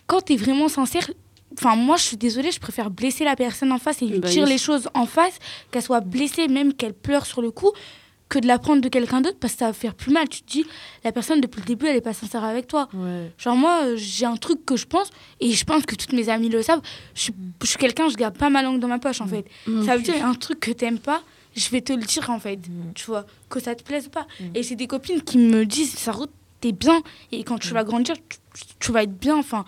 quand 0.07 0.21
tu 0.25 0.33
es 0.33 0.35
vraiment 0.35 0.67
sincère, 0.67 1.09
enfin, 1.57 1.77
moi, 1.77 1.95
je 1.95 2.03
suis 2.03 2.17
désolée, 2.17 2.51
je 2.51 2.59
préfère 2.59 2.89
blesser 2.91 3.23
la 3.23 3.37
personne 3.37 3.71
en 3.71 3.77
face 3.77 4.01
et 4.01 4.05
lui 4.07 4.19
Bah 4.19 4.27
dire 4.27 4.43
oui. 4.43 4.49
les 4.49 4.57
choses 4.57 4.89
en 4.93 5.05
face, 5.05 5.39
qu'elle 5.71 5.81
soit 5.83 6.01
blessée, 6.01 6.49
même 6.49 6.73
qu'elle 6.73 6.93
pleure 6.93 7.25
sur 7.25 7.41
le 7.41 7.51
coup, 7.51 7.71
que 8.31 8.39
de 8.39 8.47
l'apprendre 8.47 8.81
de 8.81 8.87
quelqu'un 8.87 9.19
d'autre 9.21 9.37
parce 9.39 9.53
que 9.53 9.59
ça 9.59 9.67
va 9.67 9.73
faire 9.73 9.93
plus 9.93 10.11
mal. 10.11 10.27
Tu 10.29 10.41
te 10.41 10.49
dis, 10.49 10.65
la 11.03 11.11
personne, 11.11 11.41
depuis 11.41 11.59
le 11.59 11.65
début, 11.65 11.85
elle 11.87 11.97
est 11.97 12.01
pas 12.01 12.13
sincère 12.13 12.43
avec 12.45 12.65
toi. 12.65 12.87
Ouais. 12.93 13.29
Genre, 13.37 13.55
moi, 13.57 13.81
euh, 13.83 13.93
j'ai 13.97 14.25
un 14.25 14.37
truc 14.37 14.65
que 14.65 14.77
je 14.77 14.85
pense, 14.87 15.09
et 15.41 15.51
je 15.51 15.63
pense 15.65 15.85
que 15.85 15.95
toutes 15.95 16.13
mes 16.13 16.29
amies 16.29 16.49
le 16.49 16.61
savent. 16.63 16.81
Je 17.13 17.21
suis, 17.23 17.33
je 17.61 17.67
suis 17.67 17.77
quelqu'un, 17.77 18.07
je 18.09 18.15
garde 18.15 18.37
pas 18.37 18.49
ma 18.49 18.63
langue 18.63 18.79
dans 18.79 18.87
ma 18.87 18.99
poche, 18.99 19.19
en 19.21 19.27
fait. 19.27 19.45
Mm. 19.67 19.85
Ça 19.85 19.97
veut 19.97 20.01
dire, 20.01 20.25
un 20.25 20.33
truc 20.33 20.61
que 20.61 20.71
t'aimes 20.71 20.99
pas, 20.99 21.21
je 21.55 21.69
vais 21.69 21.81
te 21.81 21.91
le 21.91 22.03
dire, 22.03 22.29
en 22.29 22.39
fait. 22.39 22.57
Mm. 22.57 22.93
Tu 22.95 23.05
vois, 23.05 23.25
que 23.49 23.59
ça 23.59 23.75
te 23.75 23.83
plaise 23.83 24.07
ou 24.07 24.09
pas. 24.09 24.25
Mm. 24.39 24.45
Et 24.55 24.63
j'ai 24.63 24.75
des 24.75 24.87
copines 24.87 25.21
qui 25.21 25.37
me 25.37 25.65
disent, 25.65 25.93
ça 25.95 26.13
t'es 26.61 26.71
bien, 26.71 27.01
et 27.33 27.43
quand 27.43 27.57
tu 27.57 27.71
Mm. 27.71 27.73
vas 27.73 27.83
grandir, 27.83 28.15
tu, 28.29 28.37
tu 28.79 28.91
vas 28.93 29.03
être 29.03 29.17
bien, 29.17 29.37
enfin. 29.37 29.65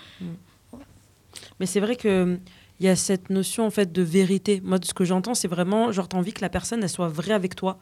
Mais 1.59 1.65
c'est 1.65 1.79
vrai 1.81 1.97
que 1.97 2.39
il 2.79 2.85
y 2.85 2.89
a 2.89 2.95
cette 2.95 3.29
notion 3.29 3.65
en 3.65 3.69
fait 3.69 3.91
de 3.91 4.01
vérité. 4.01 4.61
Moi, 4.63 4.79
de 4.79 4.85
ce 4.85 4.93
que 4.93 5.05
j'entends, 5.05 5.33
c'est 5.35 5.47
vraiment 5.47 5.91
genre 5.91 6.07
t'as 6.07 6.17
envie 6.17 6.33
que 6.33 6.41
la 6.41 6.49
personne 6.49 6.81
elle 6.83 6.89
soit 6.89 7.07
vraie 7.07 7.33
avec 7.33 7.55
toi, 7.55 7.77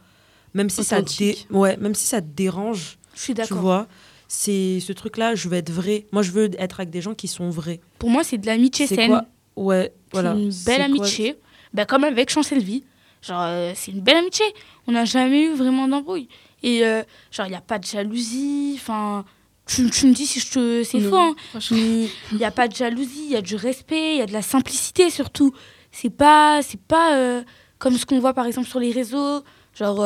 même 0.54 0.70
si 0.70 0.84
ça 0.84 1.02
te 1.02 1.18
dé- 1.18 1.38
ouais, 1.50 1.78
même 1.78 1.96
si 1.96 2.06
ça 2.06 2.22
te 2.22 2.28
dérange. 2.28 2.98
Je 3.16 3.22
suis 3.22 3.34
Tu 3.34 3.54
vois, 3.54 3.88
c'est 4.28 4.80
ce 4.80 4.94
truc-là. 4.94 5.36
Je 5.36 5.50
veux 5.50 5.58
être 5.58 5.72
vrai. 5.72 6.06
Moi, 6.12 6.22
je 6.24 6.32
veux 6.32 6.50
être 6.58 6.80
avec 6.80 6.90
des 6.90 7.02
gens 7.02 7.14
qui 7.14 7.28
sont 7.28 7.50
vrais. 7.50 7.82
Pour 8.00 8.10
moi, 8.10 8.24
c'est 8.24 8.38
de 8.38 8.46
l'amitié 8.46 8.88
saine. 8.88 9.10
quoi 9.10 9.26
Ouais, 9.56 9.94
voilà. 10.12 10.32
une 10.34 10.52
belle 10.66 10.82
amitié. 10.82 11.36
Bah, 11.74 11.86
comme 11.86 12.04
avec 12.04 12.30
Chancel 12.30 12.60
Vie. 12.64 12.84
Genre, 13.22 13.42
euh, 13.42 13.74
c'est 13.76 13.92
une 13.92 14.02
belle 14.02 14.18
amitié. 14.18 14.46
On 14.88 14.94
n'a 14.94 15.06
jamais 15.06 15.44
eu 15.46 15.54
vraiment 15.54 15.88
d'embrouille. 15.88 16.28
Et 16.64 16.86
euh, 16.86 17.04
genre, 17.32 17.46
il 17.48 17.50
n'y 17.50 17.56
a 17.56 17.62
pas 17.62 17.78
de 17.80 17.86
jalousie. 17.86 18.74
Enfin, 18.78 19.26
tu, 19.68 19.90
tu 19.90 20.08
me 20.08 20.14
dis 20.14 20.26
si 20.26 20.40
je 20.40 20.52
te... 20.52 20.84
c'est 20.84 21.00
faux. 21.02 21.16
hein. 21.18 21.36
Il 21.70 22.10
n'y 22.38 22.46
a 22.46 22.52
pas 22.52 22.68
de 22.68 22.76
jalousie, 22.76 23.26
il 23.26 23.32
y 23.32 23.36
a 23.36 23.42
du 23.42 23.56
respect, 23.56 24.16
il 24.16 24.18
y 24.20 24.22
a 24.22 24.26
de 24.26 24.34
la 24.34 24.42
simplicité 24.42 25.10
surtout. 25.10 25.54
C'est 25.92 26.10
pas, 26.10 26.62
c'est 26.64 26.80
pas 26.82 27.16
euh, 27.18 27.44
comme 27.78 27.98
ce 27.98 28.06
qu'on 28.06 28.20
voit 28.20 28.34
par 28.34 28.46
exemple 28.46 28.68
sur 28.68 28.80
les 28.80 28.92
réseaux, 28.92 29.44
genre 29.78 30.02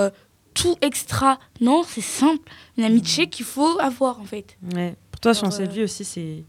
tout 0.56 0.76
extra. 0.82 1.38
Non, 1.62 1.84
c'est 1.88 2.02
simple. 2.02 2.52
Une 2.78 2.84
amitié 2.84 3.30
qu'il 3.30 3.46
faut 3.46 3.78
avoir 3.80 4.20
en 4.20 4.26
fait. 4.26 4.58
Ouais. 4.74 4.96
Pour 5.12 5.20
toi, 5.20 5.34
Genre, 5.34 5.46
Chancel 5.46 5.68
euh, 5.68 5.72
Vie 5.72 5.84
aussi, 5.84 6.04
c'est 6.04 6.44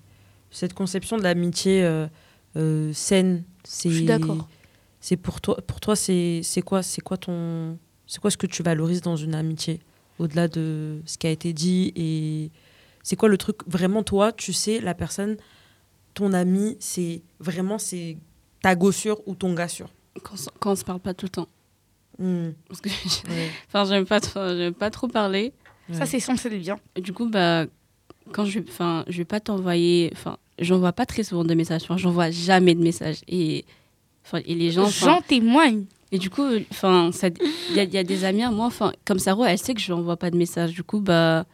cette 0.50 0.72
conception 0.72 1.18
de 1.18 1.22
l'amitié 1.22 1.84
euh, 1.84 2.06
euh, 2.56 2.92
saine. 2.94 3.44
C'est. 3.64 3.90
Je 3.90 3.96
suis 3.96 4.04
d'accord. 4.06 4.48
C'est 5.00 5.16
pour 5.16 5.42
toi. 5.42 5.56
Pour 5.66 5.80
toi, 5.80 5.94
c'est 5.94 6.40
c'est 6.42 6.62
quoi 6.62 6.82
C'est 6.82 7.02
quoi 7.02 7.18
ton 7.18 7.76
C'est 8.06 8.20
quoi 8.20 8.30
ce 8.30 8.38
que 8.38 8.46
tu 8.46 8.62
valorises 8.62 9.02
dans 9.02 9.16
une 9.16 9.34
amitié 9.34 9.80
au-delà 10.18 10.48
de 10.48 11.02
ce 11.04 11.18
qui 11.18 11.26
a 11.26 11.30
été 11.30 11.52
dit 11.52 11.92
et 11.94 12.50
c'est 13.02 13.16
quoi 13.16 13.28
le 13.28 13.36
truc 13.36 13.58
vraiment 13.66 14.02
toi 14.02 14.32
Tu 14.32 14.54
sais, 14.54 14.80
la 14.80 14.94
personne, 14.94 15.36
ton 16.14 16.32
ami, 16.32 16.76
c'est 16.80 17.22
vraiment 17.38 17.78
c'est 17.78 18.16
ta 18.62 18.74
gossure 18.74 19.20
ou 19.26 19.34
ton 19.34 19.52
gars 19.52 19.68
sûr. 19.68 19.90
Quand, 20.22 20.34
on 20.34 20.50
quand 20.58 20.72
on 20.72 20.76
se 20.76 20.84
parle 20.84 21.00
pas 21.00 21.12
tout 21.12 21.26
le 21.26 21.30
temps. 21.30 21.48
Hmm. 22.18 22.50
Parce 22.68 22.80
que 22.80 22.88
Ouais. 22.88 23.50
enfin, 23.68 23.84
j'aime 23.84 24.06
pas, 24.06 24.20
trop- 24.20 24.72
pas 24.78 24.90
trop 24.90 25.08
parler. 25.08 25.52
Ça 25.92 26.00
Ouais. 26.00 26.06
c'est 26.06 26.20
Chancel 26.20 26.58
bien. 26.58 26.78
Et 26.96 27.00
du 27.00 27.12
coup, 27.12 27.28
bah, 27.28 27.66
quand 28.32 28.44
je, 28.44 28.60
enfin, 28.60 29.04
je 29.08 29.18
vais 29.18 29.24
pas 29.24 29.38
t'envoyer, 29.40 30.10
enfin, 30.14 30.36
j'envoie 30.58 30.92
pas 30.92 31.06
très 31.06 31.22
souvent 31.22 31.44
de 31.44 31.54
messages. 31.54 31.82
Enfin, 31.84 31.96
j'envoie 31.96 32.30
jamais 32.30 32.74
de 32.74 32.82
messages. 32.82 33.20
Et, 33.28 33.64
enfin, 34.24 34.40
et 34.46 34.54
les 34.54 34.70
gens, 34.72 34.88
J'en 34.88 35.20
témoigne. 35.22 35.84
et 36.10 36.18
du 36.18 36.28
coup, 36.30 36.44
enfin, 36.70 37.10
il 37.70 37.76
y, 37.76 37.80
a- 37.80 37.84
il 37.84 37.92
y 37.94 37.98
a 37.98 38.02
des 38.04 38.24
amis 38.24 38.42
à 38.42 38.50
moi, 38.50 38.66
enfin, 38.66 38.92
comme 39.04 39.18
Saro, 39.20 39.44
elle 39.44 39.58
sait 39.58 39.74
que 39.74 39.80
je 39.80 39.92
n'envoie 39.92 40.16
pas 40.16 40.30
de 40.30 40.36
messages. 40.36 40.72
Du 40.72 40.82
coup, 40.82 41.00
bah, 41.00 41.44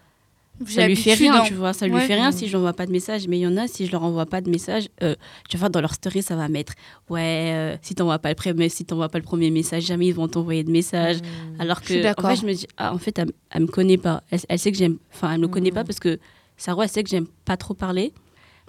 ça 0.67 0.87
lui 0.87 0.97
fait 0.97 1.15
rien, 1.15 1.43
tu 1.45 1.55
vois. 1.55 1.73
Ça 1.73 1.87
lui 1.87 1.95
Ouais. 1.95 2.07
fait 2.07 2.15
rien 2.15 2.33
si 2.33 2.49
je 2.49 2.57
n'envoie 2.57 2.73
pas 2.73 2.87
de 2.87 2.93
messages. 2.93 3.27
Mais 3.29 3.39
il 3.39 3.43
y 3.43 3.47
en 3.47 3.57
a, 3.57 3.67
si 3.69 3.87
je 3.87 3.93
leur 3.93 4.03
envoie 4.05 4.27
pas 4.27 4.41
de 4.41 4.51
messages, 4.51 4.89
euh, 5.03 5.15
tu 5.49 5.57
vois, 5.57 5.69
dans 5.69 5.81
leur 5.81 5.95
story, 5.95 6.23
ça 6.23 6.37
va 6.37 6.49
mettre, 6.49 6.75
ouais, 7.11 7.51
euh, 7.53 7.77
si 7.83 7.95
t'envoies 7.95 8.19
pas 8.19 8.29
le 8.31 8.35
premier, 8.35 8.69
si 8.69 8.85
pas 8.85 9.09
le 9.15 9.23
premier 9.23 9.51
message, 9.51 9.85
jamais 9.85 10.07
ils 10.09 10.15
vont 10.15 10.29
t'envoyer 10.29 10.65
de 10.65 10.71
messages. 10.71 11.19
Hmm. 11.19 11.61
Alors 11.61 11.81
Je 11.83 11.89
que, 11.95 12.21
en 12.25 12.29
fait, 12.29 12.37
je 12.41 12.47
me 12.47 12.53
dis, 12.53 12.67
ah, 12.77 12.93
en 12.95 12.99
fait, 12.99 13.19
elle, 13.19 13.33
elle 13.51 13.63
me 13.63 13.67
connaît 13.67 13.99
pas. 13.99 14.23
Elle, 14.31 14.41
elle 14.49 14.59
sait 14.59 14.73
que 14.73 14.79
j'aime, 14.79 14.99
enfin, 15.13 15.33
elle 15.35 15.41
me 15.41 15.49
connaît 15.49 15.71
pas 15.73 15.85
parce 15.85 15.99
que 16.01 16.19
Saro, 16.57 16.83
elle 16.83 16.89
sait 16.89 17.03
que 17.03 17.11
j'aime 17.11 17.27
pas 17.45 17.57
trop 17.57 17.75
parler. 17.75 18.13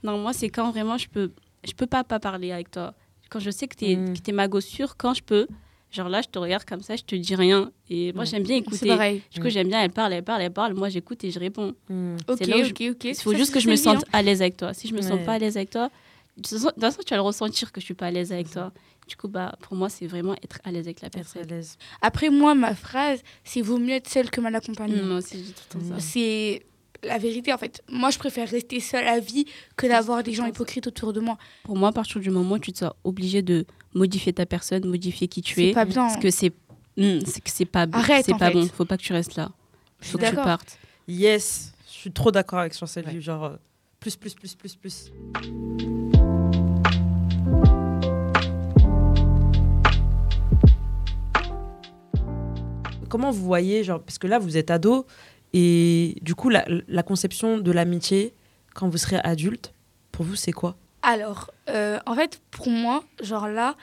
Non, 0.04 0.18
moi, 0.18 0.34
c'est 0.34 0.50
quand 0.50 0.72
vraiment 0.72 0.98
je 0.98 1.08
peux, 1.08 1.32
je 1.66 1.74
peux 1.74 1.86
pas 1.88 2.04
pas 2.04 2.20
parler 2.20 2.52
avec 2.52 2.72
toi. 2.72 2.94
Quand 3.30 3.40
je 3.40 3.52
sais 3.52 3.68
que 3.68 3.76
t'es, 3.76 3.96
Mhm. 3.96 4.14
que 4.16 4.20
t'es 4.20 4.32
ma 4.32 4.48
gossure, 4.48 4.96
quand 4.98 5.14
je 5.14 5.24
peux, 5.24 5.48
genre 5.94 6.10
là, 6.10 6.22
je 6.22 6.28
te 6.28 6.40
regarde 6.40 6.66
comme 6.66 6.82
ça, 6.82 6.96
je 6.96 7.04
te 7.04 7.16
dis 7.16 7.36
rien. 7.36 7.72
Et 7.90 8.12
moi, 8.14 8.26
j'aime 8.26 8.44
bien 8.44 8.56
C'est 8.58 8.62
écouter. 8.62 8.88
pareil. 8.88 9.22
Du 9.32 9.40
coup, 9.40 9.46
Mhm. 9.46 9.52
j'aime 9.52 9.68
bien, 9.68 9.82
elle 9.84 9.92
parle, 9.92 10.14
elle 10.14 10.24
parle, 10.24 10.42
elle 10.42 10.52
parle. 10.52 10.74
Moi, 10.74 10.90
j'écoute 10.90 11.24
et 11.24 11.32
je 11.32 11.40
réponds. 11.40 11.74
Hmm. 11.90 12.16
Ok, 12.28 12.38
C'est 12.40 12.46
je- 12.46 12.70
ok, 12.72 12.82
ok. 12.96 13.04
Il 13.06 13.16
faut 13.16 13.32
Ça, 13.32 13.38
juste 13.38 13.50
c'est 13.52 13.54
que 13.54 13.60
je 13.60 13.70
me 13.70 13.76
sente 13.76 14.04
à 14.12 14.22
l'aise 14.22 14.42
avec 14.42 14.58
toi. 14.58 14.74
Si 14.74 14.88
je 14.88 14.94
me 14.96 15.02
sens 15.02 15.20
pas 15.26 15.34
à 15.34 15.38
l'aise 15.40 15.56
avec 15.56 15.70
toi, 15.70 15.90
de 16.38 16.42
toute 16.50 16.80
façon, 16.80 17.02
tu 17.06 17.12
vas 17.12 17.18
le 17.18 17.22
ressentir 17.22 17.72
que 17.72 17.80
je 17.80 17.86
suis 17.86 17.94
pas 17.94 18.08
à 18.08 18.12
l'aise 18.12 18.32
avec 18.32 18.50
toi. 18.52 18.72
Du 19.08 19.16
coup, 19.18 19.28
bah, 19.28 19.54
pour 19.62 19.76
moi, 19.76 19.90
c'est 19.90 20.08
vraiment 20.08 20.34
être 20.36 20.60
à 20.64 20.72
l'aise 20.72 20.86
avec 20.88 21.02
la 21.02 21.08
Être 21.08 21.16
à 21.18 21.20
personne. 21.20 21.48
l'aise. 21.48 21.78
Après 22.02 22.30
moi, 22.30 22.56
ma 22.56 22.74
phrase, 22.74 23.20
c'est 23.44 23.62
vaut 23.62 23.78
mieux 23.78 23.94
être 23.96 24.10
seule 24.10 24.30
que 24.32 24.40
mal 24.42 24.56
accompagnée. 24.56 25.02
Moi 25.02 25.18
aussi, 25.18 25.44
tout 25.70 25.78
le 25.78 25.86
temps 25.90 25.96
ça. 25.96 26.02
C'est 26.02 26.66
la 27.04 27.18
vérité 27.18 27.52
en 27.54 27.58
fait. 27.58 27.84
Moi, 27.90 28.12
je 28.12 28.18
préfère 28.18 28.48
rester 28.50 28.80
seule 28.80 29.06
à 29.06 29.20
vie 29.20 29.44
que 29.76 29.88
d'avoir 29.88 30.24
des 30.24 30.32
gens 30.32 30.46
hypocrites 30.46 30.88
autour 30.88 31.12
de 31.12 31.20
moi. 31.20 31.38
Pour 31.66 31.76
moi, 31.76 31.90
à 31.90 31.92
partir 31.92 32.22
du 32.22 32.30
moment 32.30 32.56
où 32.56 32.60
tu 32.60 32.72
te 32.72 32.78
sens 32.80 32.94
obligé 33.04 33.42
de 33.42 33.66
modifier 33.94 34.34
ta 34.34 34.46
personne, 34.46 34.86
modifier 34.88 35.28
qui 35.28 35.42
tu 35.42 35.56
C'est 35.56 35.70
es, 35.70 35.74
pas 35.74 35.86
bien. 35.86 36.08
parce 36.08 36.18
que 36.18 36.30
c'est 36.32 36.50
hmm, 36.98 37.20
c'est 37.26 37.42
que 37.42 37.50
c'est 37.50 37.66
pas, 37.66 37.86
Arrête, 37.92 38.26
c'est 38.26 38.34
en 38.34 38.38
pas 38.38 38.48
fait. 38.48 38.54
bon. 38.54 38.68
Faut 38.68 38.86
pas 38.86 38.98
que 38.98 39.04
tu 39.04 39.14
restes 39.14 39.36
là. 39.36 39.52
Faut 40.02 40.18
que 40.18 40.26
tu 40.30 40.36
partes. 40.36 40.78
Yes, 41.08 41.74
je 41.88 41.94
suis 41.94 42.12
trop 42.12 42.32
d'accord 42.32 42.60
avec 42.60 42.76
Chancel 42.78 43.06
Ouais. 43.06 43.14
Vie. 43.14 43.22
Genre 43.22 43.44
euh, 43.46 43.56
plus, 44.00 44.16
plus, 44.16 44.34
plus, 44.34 44.56
plus, 44.56 44.76
plus. 44.76 45.12
Comment 53.10 53.32
vous 53.32 53.44
voyez, 53.44 53.84
genre, 53.84 54.02
parce 54.02 54.18
que 54.18 54.26
là 54.28 54.40
vous 54.40 54.58
êtes 54.58 54.72
ado, 54.72 55.06
et 55.54 56.16
du 56.22 56.34
coup 56.34 56.50
la, 56.50 56.66
la 56.88 57.04
conception 57.04 57.60
de 57.60 57.72
l'amitié 57.72 58.34
quand 58.74 58.90
vous 58.90 58.98
serez 58.98 59.18
adulte, 59.24 59.74
pour 60.12 60.26
vous 60.26 60.36
c'est 60.36 60.52
quoi? 60.52 60.78
Alors, 61.04 61.52
euh, 61.70 62.00
en 62.06 62.16
fait, 62.16 62.42
pour 62.52 62.70
moi, 62.70 63.04
genre 63.22 63.48
là, 63.48 63.76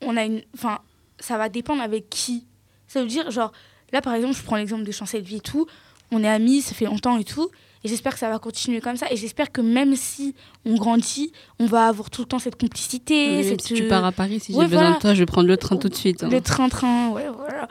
on 0.00 0.16
a 0.16 0.24
une. 0.24 0.42
Enfin, 0.54 0.80
ça 1.20 1.36
va 1.38 1.48
dépendre 1.48 1.82
avec 1.82 2.08
qui. 2.10 2.46
Ça 2.88 3.00
veut 3.00 3.06
dire, 3.08 3.30
genre, 3.30 3.52
là 3.92 4.00
par 4.00 4.14
exemple, 4.14 4.34
je 4.36 4.42
prends 4.42 4.56
l'exemple 4.56 4.82
de 4.84 4.92
Chancel 4.92 5.22
Vie 5.22 5.36
et 5.36 5.40
tout. 5.40 5.66
On 6.10 6.22
est 6.24 6.28
amis, 6.28 6.60
ça 6.62 6.74
fait 6.74 6.86
longtemps 6.86 7.16
et 7.18 7.24
tout. 7.24 7.48
Et 7.84 7.88
j'espère 7.88 8.12
que 8.12 8.18
ça 8.18 8.28
va 8.30 8.38
continuer 8.38 8.80
comme 8.80 8.96
ça. 8.96 9.06
Et 9.10 9.16
j'espère 9.16 9.50
que 9.50 9.60
même 9.60 9.96
si 9.96 10.34
on 10.64 10.74
grandit, 10.76 11.32
on 11.58 11.66
va 11.66 11.88
avoir 11.88 12.10
tout 12.10 12.20
le 12.22 12.28
temps 12.28 12.38
cette 12.38 12.60
complicité. 12.60 13.42
Cette, 13.42 13.60
si 13.62 13.74
tu 13.74 13.88
pars 13.88 14.04
à 14.04 14.12
Paris, 14.12 14.38
si 14.40 14.52
Ouais, 14.52 14.64
j'ai 14.64 14.68
besoin 14.70 14.82
voilà. 14.82 14.96
de 14.96 15.00
toi, 15.00 15.14
je 15.14 15.18
vais 15.20 15.26
prendre 15.26 15.48
le 15.48 15.56
train 15.56 15.76
tout 15.76 15.88
de 15.88 15.94
suite. 15.94 16.22
hein. 16.22 16.28
Le 16.30 16.40
train-train, 16.40 17.08
ouais, 17.10 17.26
voilà. 17.36 17.66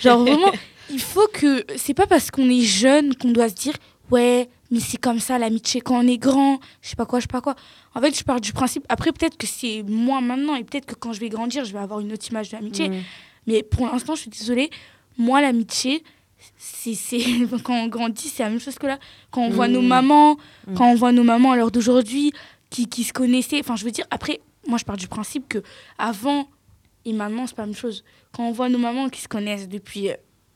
Genre 0.00 0.20
vraiment, 0.20 0.52
il 0.90 1.00
faut 1.00 1.26
que. 1.32 1.64
C'est 1.76 1.94
pas 1.94 2.06
parce 2.06 2.30
qu'on 2.30 2.48
est 2.48 2.60
jeune 2.60 3.14
qu'on 3.16 3.32
doit 3.32 3.48
se 3.48 3.54
dire, 3.54 3.74
ouais, 4.10 4.48
mais 4.70 4.80
c'est 4.80 4.96
comme 4.98 5.20
ça 5.20 5.38
l'amitié 5.38 5.80
quand 5.80 5.98
on 6.04 6.06
est 6.08 6.18
grand, 6.18 6.58
je 6.82 6.88
sais 6.90 6.96
pas 6.96 7.06
quoi, 7.06 7.18
je 7.20 7.24
sais 7.24 7.28
pas 7.28 7.40
quoi. 7.40 7.54
En 7.94 8.00
fait, 8.00 8.16
je 8.18 8.24
pars 8.24 8.40
du 8.40 8.52
principe. 8.52 8.84
Après, 8.88 9.12
peut-être 9.12 9.36
que 9.36 9.46
c'est 9.46 9.82
moi 9.86 10.20
maintenant 10.20 10.54
et 10.56 10.64
peut-être 10.64 10.86
que 10.86 10.94
quand 10.94 11.12
je 11.12 11.20
vais 11.20 11.28
grandir, 11.28 11.64
je 11.64 11.72
vais 11.72 11.78
avoir 11.78 12.00
une 12.00 12.12
autre 12.12 12.26
image 12.28 12.50
de 12.50 12.56
l'amitié. 12.56 12.90
Mais 13.46 13.62
pour 13.62 13.86
l'instant, 13.86 14.14
je 14.14 14.22
suis 14.22 14.30
désolée. 14.30 14.70
Moi, 15.18 15.40
l'amitié, 15.40 16.02
c'est 16.58 17.16
quand 17.64 17.74
on 17.74 17.86
grandit, 17.88 18.28
c'est 18.28 18.42
la 18.42 18.50
même 18.50 18.60
chose 18.60 18.76
que 18.78 18.86
là. 18.86 18.98
Quand 19.30 19.42
on 19.42 19.50
voit 19.50 19.68
nos 19.68 19.82
Mm. 19.82 19.86
mamans, 19.86 20.36
Mm. 20.66 20.74
quand 20.74 20.90
on 20.90 20.94
voit 20.94 21.12
nos 21.12 21.24
mamans 21.24 21.52
à 21.52 21.56
l'heure 21.56 21.70
d'aujourd'hui, 21.70 22.32
qui, 22.70 22.86
qui 22.88 23.04
se 23.04 23.12
connaissaient. 23.12 23.60
Enfin, 23.60 23.76
je 23.76 23.84
veux 23.84 23.90
dire, 23.92 24.06
après, 24.10 24.40
moi, 24.66 24.78
je 24.78 24.84
pars 24.84 24.96
du 24.96 25.06
principe 25.08 25.48
que 25.48 25.62
avant 25.98 26.48
et 27.04 27.12
maintenant, 27.12 27.46
c'est 27.46 27.54
pas 27.54 27.62
la 27.62 27.66
même 27.66 27.76
chose. 27.76 28.02
Quand 28.32 28.42
on 28.48 28.52
voit 28.52 28.68
nos 28.68 28.78
mamans 28.78 29.08
qui 29.08 29.20
se 29.20 29.28
connaissent 29.28 29.68
depuis 29.68 30.10
euh, 30.10 30.14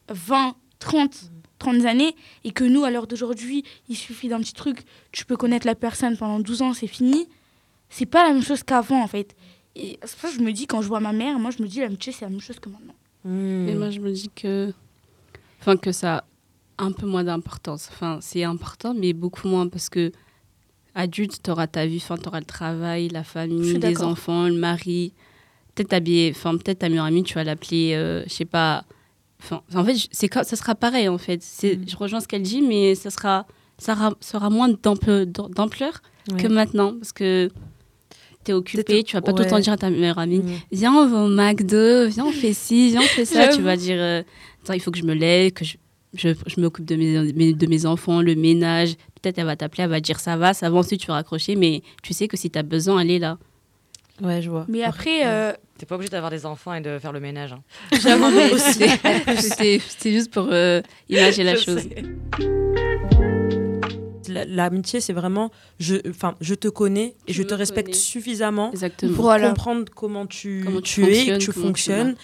20, 0.09 0.55
30, 0.81 1.31
30 1.61 1.85
années, 1.85 2.17
et 2.43 2.51
que 2.51 2.65
nous, 2.65 2.83
à 2.85 2.91
l'heure 2.91 3.07
d'aujourd'hui, 3.07 3.65
il 3.89 3.97
suffit 3.97 4.29
d'un 4.29 4.41
petit 4.41 4.55
truc, 4.55 4.83
tu 5.13 5.25
peux 5.25 5.37
connaître 5.37 5.67
la 5.67 5.77
personne 5.77 6.17
pendant 6.17 6.41
12 6.41 6.63
ans, 6.63 6.75
c'est 6.75 6.89
fini. 6.89 7.29
C'est 7.89 8.07
pas 8.07 8.27
la 8.27 8.33
même 8.33 8.43
chose 8.43 8.65
qu'avant, 8.65 9.03
en 9.03 9.07
fait. 9.07 9.37
Et 9.77 9.99
c'est 10.03 10.19
pour 10.19 10.29
ça 10.29 10.37
que 10.37 10.41
je 10.41 10.45
me 10.45 10.53
dis, 10.53 10.67
quand 10.67 10.83
je 10.83 10.89
vois 10.89 11.01
ma 11.01 11.13
mère, 11.13 11.39
moi, 11.39 11.53
je 11.57 11.63
me 11.63 11.69
dis, 11.69 11.81
l'amitié, 11.81 12.13
c'est 12.13 12.25
la 12.25 12.31
même 12.31 12.41
chose 12.41 12.59
que 12.59 12.69
maintenant. 12.69 12.95
Hmm. 13.25 13.69
Et 13.69 13.75
moi, 13.75 13.91
je 13.91 14.01
me 14.01 14.11
dis 14.11 14.31
que, 14.35 14.73
enfin, 15.61 15.77
que 15.77 15.93
ça 15.93 16.25
a 16.79 16.85
un 16.85 16.93
peu 16.93 17.07
moins 17.07 17.25
d'importance. 17.25 17.89
Enfin, 17.93 18.19
c'est 18.21 18.43
important, 18.43 18.95
mais 18.95 19.13
beaucoup 19.13 19.47
moins 19.47 19.69
parce 19.69 19.89
que 19.89 20.13
adulte, 20.95 21.41
tu 21.43 21.51
auras 21.51 21.67
ta 21.67 21.87
vie, 21.87 21.99
enfin, 21.99 22.17
tu 22.17 22.29
auras 22.29 22.41
le 22.41 22.47
travail, 22.47 23.09
la 23.09 23.23
famille, 23.23 23.79
les 23.79 24.03
enfants, 24.03 24.49
le 24.49 24.55
mari. 24.55 25.13
Peut-être 25.75 26.79
ta 26.79 26.89
meilleure 26.89 27.05
amie, 27.05 27.23
tu 27.23 27.35
vas 27.35 27.45
l'appeler, 27.45 27.95
euh, 27.95 28.25
je 28.27 28.33
sais 28.33 28.45
pas. 28.45 28.85
Enfin, 29.43 29.63
en 29.75 29.85
fait, 29.85 29.97
c'est 30.11 30.33
ça 30.33 30.45
sera 30.57 30.75
pareil, 30.75 31.09
en 31.09 31.19
fait. 31.19 31.43
Mm. 31.63 31.89
Je 31.89 31.97
rejoins 31.97 32.21
ce 32.21 32.29
qu'elle 32.29 32.43
dit, 32.43 32.63
mais 32.63 32.95
ça 32.95 33.11
sera, 33.11 33.47
ça 33.79 33.97
sera, 34.21 34.51
moins 34.51 34.69
d'ample- 34.69 35.27
d'ampleur 35.27 36.03
Ouais. 36.31 36.43
que 36.43 36.47
maintenant 36.49 36.93
parce 36.99 37.13
que 37.13 37.49
tu 38.45 38.51
es 38.51 38.55
occupé, 38.55 39.03
tu 39.03 39.17
vas 39.17 39.23
pas 39.23 39.33
tout 39.33 39.43
le 39.43 39.49
temps 39.49 39.59
dire 39.59 39.73
à 39.73 39.77
ta 39.79 39.89
meilleure 39.91 40.19
amie 40.19 40.39
Hmm. 40.41 40.51
Viens, 40.71 40.93
on 40.95 41.07
va 41.07 41.25
au 41.25 41.29
McDo, 41.29 42.07
viens, 42.09 42.27
on 42.27 42.33
fait 42.33 42.53
ci, 42.53 42.91
viens, 42.91 43.01
on 43.01 43.05
fait 43.05 43.25
ça. 43.25 43.49
tu 43.49 43.63
vas 43.63 43.77
dire 43.77 43.97
euh, 43.99 44.23
Attends, 44.63 44.75
il 44.75 44.81
faut 44.81 44.91
que 44.91 44.99
je 44.99 45.05
me 45.05 45.15
lève, 45.15 45.53
que 45.53 45.65
je, 45.65 45.77
je, 46.15 46.29
je 46.47 46.61
m'occupe 46.61 46.85
de 46.85 46.95
mes, 46.97 47.53
de 47.55 47.67
mes 47.67 47.87
enfants, 47.87 48.21
le 48.21 48.35
ménage. 48.35 48.95
Peut-être 49.21 49.39
elle 49.39 49.47
va 49.47 49.57
t'appeler, 49.57 49.85
elle 49.85 49.91
va 49.91 50.01
dire 50.01 50.21
Ça 50.21 50.37
va, 50.37 50.53
ça 50.55 50.69
va, 50.71 50.79
ensuite 50.79 51.01
tu 51.01 51.07
vas 51.07 51.15
raccrocher, 51.15 51.57
mais 51.57 51.83
tu 52.03 52.13
sais 52.13 52.29
que 52.29 52.37
si 52.37 52.51
tu 52.51 52.59
as 52.59 52.63
besoin, 52.63 53.01
elle 53.01 53.11
est 53.11 53.19
là. 53.19 53.39
Ouais, 54.23 54.43
je 54.43 54.51
vois. 54.51 54.67
Mais 54.69 54.83
après, 54.83 55.27
euh, 55.27 55.53
T'es 55.79 55.87
pas 55.87 55.95
obligé 55.95 56.11
d'avoir 56.11 56.31
des 56.31 56.45
enfants 56.45 56.75
et 56.75 56.81
de 56.83 56.99
faire 56.99 57.13
le 57.13 57.21
ménage. 57.21 57.53
hein. 57.55 57.63
J'avoue, 58.03 58.31
mais 58.31 58.51
c'est- 58.59 59.79
c'était 59.89 60.13
juste 60.13 60.31
pour 60.31 60.49
euh, 60.51 60.83
imaginer 61.09 61.45
la 61.45 61.57
Je 61.57 61.63
chose. 61.65 61.83
L'amitié, 64.29 65.01
c'est 65.01 65.13
vraiment, 65.13 65.51
je, 65.81 65.97
enfin, 66.09 66.37
je 66.41 66.55
te 66.55 66.69
connais 66.69 67.15
et 67.27 67.33
Tu 67.33 67.39
je 67.39 67.43
te 67.43 67.53
respecte 67.55 67.89
connais. 67.89 67.99
suffisamment 67.99 68.71
Exactement. 68.71 69.15
pour 69.15 69.25
Voilà. 69.25 69.49
comprendre 69.49 69.87
comment 69.95 70.27
tu, 70.27 70.63
Comment 70.65 70.81
tu, 70.81 71.03
tu 71.03 71.13
es, 71.13 71.27
que 71.27 71.37
tu 71.39 71.51
fonctionnes. 71.53 72.15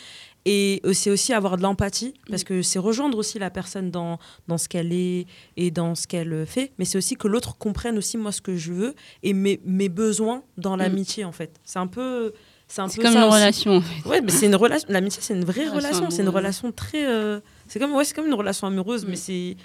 Et 0.48 0.80
c'est 0.92 1.11
aussi 1.11 1.32
avoir 1.32 1.56
de 1.56 1.62
l'empathie, 1.62 2.14
parce 2.30 2.44
que 2.44 2.62
c'est 2.62 2.78
rejoindre 2.78 3.18
aussi 3.18 3.38
la 3.40 3.50
personne 3.50 3.90
dans, 3.90 4.18
dans 4.46 4.59
ce 4.59 4.68
qu'elle 4.68 4.92
est 4.92 5.26
et 5.56 5.72
dans 5.72 5.96
ce 5.96 6.06
qu'elle 6.06 6.46
fait. 6.46 6.72
Mais 6.78 6.85
c'est 6.85 6.96
aussi 6.98 7.16
que 7.16 7.26
l'autre 7.26 7.59
comprenne 7.59 7.98
aussi 7.98 8.16
moi 8.16 8.30
ce 8.30 8.40
que 8.40 8.56
je 8.56 8.72
veux 8.72 8.94
et 9.24 9.32
mes, 9.35 9.61
mes 9.64 9.88
besoins 9.88 10.44
dans 10.56 10.76
l'amitié, 10.76 11.24
en 11.24 11.32
fait. 11.32 11.50
C'est 11.64 11.80
un 11.80 11.88
peu. 11.88 12.32
C'est 12.68 12.76
comme 12.80 12.88
ça 12.90 13.11
une 13.11 13.16
aussi. 13.24 13.35
relation. 13.35 13.72
en 13.76 13.80
fait. 13.80 14.09
Ouais, 14.09 14.20
mais 14.20 14.30
c'est 14.30 14.46
une 14.46 14.54
relation. 14.54 14.87
L'amitié, 14.90 15.20
c'est 15.20 15.35
une 15.35 15.44
vraie 15.44 15.68
Relation. 15.68 16.11
C'est 16.11 16.22
une 16.22 16.28
relation 16.28 16.70
très. 16.72 17.04
euh, 17.06 17.40
C'est 17.68 17.78
comme, 17.80 17.92
ouais, 17.94 18.04
c'est 18.04 18.14
comme 18.14 18.26
une 18.26 18.35
relation 18.35 18.66
amoureuse, 18.68 19.04
Mm. 19.04 19.09
mais 19.11 19.16
c'est 19.16 19.56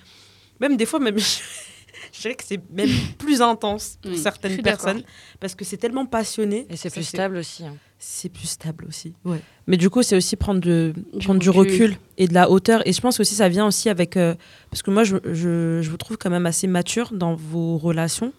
même 0.59 0.77
des 0.77 0.85
fois 0.87 0.99
même. 0.99 1.17
Je 2.13 2.21
dirais 2.21 2.35
que 2.35 2.43
c'est 2.43 2.59
même 2.71 2.89
plus 3.19 3.41
intense 3.41 3.97
pour 4.01 4.11
Mm. 4.11 4.15
Certaines 4.17 4.61
personnes 4.63 5.03
parce 5.39 5.53
que 5.55 5.63
c'est 5.63 5.77
tellement 5.77 6.05
passionné. 6.07 6.65
Et 6.69 6.75
c'est 6.75 6.89
plus 6.89 7.03
stable 7.03 7.37
aussi. 7.37 7.63
hein. 7.65 7.75
C'est 8.03 8.29
plus 8.29 8.47
stable 8.47 8.85
aussi. 8.87 9.13
Ouais. 9.25 9.39
Mais 9.67 9.77
du 9.77 9.91
coup, 9.91 10.01
c'est 10.01 10.15
aussi 10.15 10.35
prendre, 10.35 10.59
de, 10.59 10.91
Du 11.13 11.23
prendre 11.25 11.39
du 11.39 11.51
recul. 11.51 11.91
recul 11.91 11.97
et 12.17 12.27
de 12.27 12.33
la 12.33 12.49
hauteur. 12.49 12.81
Et 12.87 12.93
je 12.93 12.99
pense 12.99 13.19
aussi 13.19 13.35
ça 13.35 13.47
vient 13.47 13.67
aussi 13.67 13.89
avec 13.89 14.17
euh, 14.17 14.33
parce 14.71 14.81
que 14.81 14.89
moi, 14.89 15.03
je, 15.03 15.17
je, 15.23 15.81
je 15.83 15.89
vous 15.89 15.97
trouve 15.97 16.17
quand 16.17 16.31
même 16.31 16.47
assez 16.47 16.65
mature 16.65 17.11
dans 17.13 17.35
vos 17.35 17.77
relations. 17.77 18.33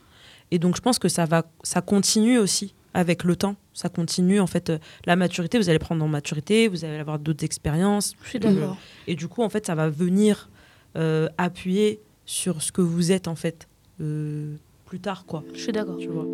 Et 0.51 0.59
donc, 0.59 0.75
je 0.75 0.81
pense 0.83 0.99
que 0.99 1.09
ça 1.09 1.27
va, 1.27 1.45
ça 1.63 1.81
continue 1.81 2.39
aussi 2.39 2.75
avec 2.93 3.23
le 3.23 3.37
temps. 3.37 3.55
Ça 3.73 3.89
continue 3.89 4.41
en 4.41 4.49
fait 4.49 4.71
euh, 4.71 4.79
la 5.07 5.15
maturité. 5.15 5.59
Vous 5.59 5.69
allez 5.69 5.79
prendre 5.79 6.05
en 6.05 6.09
maturité, 6.09 6.67
vous 6.67 6.85
allez 6.85 6.99
avoir 6.99 7.21
d'autres 7.21 7.45
expériences. 7.45 8.15
je 8.25 8.31
suis 8.31 8.39
d'accord. 8.41 8.77
Et 9.07 9.15
du 9.15 9.29
coup, 9.29 9.43
en 9.43 9.49
fait, 9.49 9.65
ça 9.67 9.77
va 9.77 9.89
venir 9.89 10.51
euh, 10.97 11.29
appuyer 11.39 12.01
sur 12.27 12.63
ce 12.63 12.73
que 12.73 12.83
vous 12.83 13.13
êtes, 13.13 13.29
en 13.29 13.37
fait, 13.37 13.69
euh, 14.01 14.57
plus 14.87 14.99
tard, 14.99 15.25
quoi. 15.25 15.45
Je 15.55 15.61
suis 15.61 15.73
d'accord. 15.73 15.99
Tu 15.99 16.09
vois. 16.09 16.27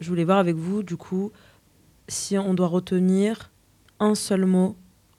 Je 0.00 0.08
voulais 0.08 0.24
voir 0.24 0.38
avec 0.38 0.56
vous, 0.56 0.82
du 0.82 0.96
coup, 0.96 1.30
si 2.08 2.38
on 2.38 2.54
doit 2.54 2.68
retenir 2.68 3.50
un 4.00 4.14
seul 4.14 4.46
mot 4.46 4.76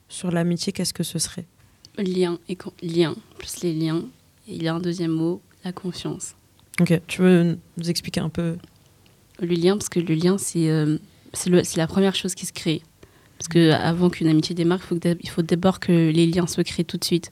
sur 0.07 0.31
l'amitié, 0.31 0.73
qu'est-ce 0.73 0.93
que 0.93 1.03
ce 1.03 1.19
serait? 1.19 1.45
Lien, 1.97 2.39
et 2.49 2.57
lien, 2.81 3.15
plus 3.37 3.61
les 3.61 3.73
liens. 3.73 4.03
Et 4.47 4.55
il 4.55 4.63
y 4.63 4.67
a 4.67 4.73
un 4.73 4.79
deuxième 4.79 5.11
mot, 5.11 5.39
la 5.63 5.71
confiance. 5.71 6.35
Ok, 6.81 6.99
tu 7.07 7.21
veux 7.21 7.57
nous 7.77 7.89
expliquer 7.89 8.19
un 8.21 8.29
peu 8.29 8.57
Le 9.39 9.47
lien, 9.47 9.77
parce 9.77 9.89
que 9.89 9.99
le 9.99 10.13
lien, 10.15 10.37
c'est 10.37 10.69
euh, 10.69 10.97
c'est 11.33 11.63
c'est 11.63 11.77
la 11.77 11.87
première 11.87 12.15
chose 12.15 12.33
qui 12.35 12.45
se 12.45 12.53
crée. 12.53 12.81
Parce 13.37 13.47
que 13.47 13.71
avant 13.71 14.09
qu'une 14.09 14.27
amitié 14.27 14.55
démarre, 14.55 14.79
il 14.81 14.87
faut, 14.87 14.95
que 14.95 14.99
d'ab- 15.01 15.17
il 15.21 15.29
faut 15.29 15.41
d'abord 15.41 15.79
que 15.79 15.91
les 15.91 16.25
liens 16.27 16.47
se 16.47 16.61
créent 16.61 16.83
tout 16.85 16.97
de 16.97 17.03
suite. 17.03 17.31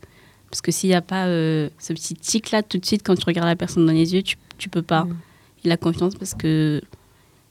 Parce 0.49 0.61
que 0.61 0.71
s'il 0.71 0.89
n'y 0.89 0.95
a 0.95 1.01
pas 1.01 1.27
euh, 1.27 1.69
ce 1.79 1.93
petit 1.93 2.15
tic-là 2.15 2.63
tout 2.63 2.77
de 2.77 2.85
suite, 2.85 3.01
quand 3.05 3.15
tu 3.15 3.23
regardes 3.25 3.47
la 3.47 3.55
personne 3.55 3.85
dans 3.85 3.93
les 3.93 4.13
yeux, 4.13 4.21
tu, 4.21 4.35
tu 4.57 4.67
peux 4.69 4.81
pas. 4.81 5.05
Mm. 5.05 5.17
Il 5.63 5.71
a 5.71 5.77
confiance 5.77 6.15
parce 6.15 6.33
que 6.33 6.81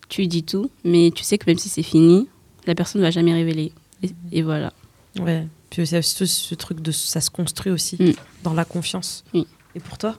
tu 0.09 0.27
dis 0.27 0.43
tout, 0.43 0.71
mais 0.85 1.11
tu 1.15 1.23
sais 1.25 1.39
que 1.39 1.45
même 1.49 1.57
si 1.59 1.69
c'est 1.71 1.83
fini, 1.85 2.29
la 2.67 2.75
personne 2.75 3.01
ne 3.01 3.07
va 3.07 3.11
jamais 3.11 3.33
révéler. 3.33 3.73
Et, 4.03 4.11
et 4.33 4.43
voilà. 4.43 4.73
Ouais. 5.19 5.47
Puis 5.71 5.83
aussi, 5.83 6.03
ce, 6.03 6.27
ce 6.27 6.55
truc 6.57 6.81
de 6.83 6.91
ça 6.93 7.21
se 7.21 7.31
construit 7.31 7.73
aussi 7.73 7.97
Mm. 7.99 8.13
dans 8.43 8.53
la 8.53 8.65
confiance. 8.67 9.25
Oui. 9.33 9.47
Et 9.75 9.81
pour 9.81 9.97
toi? 9.97 10.19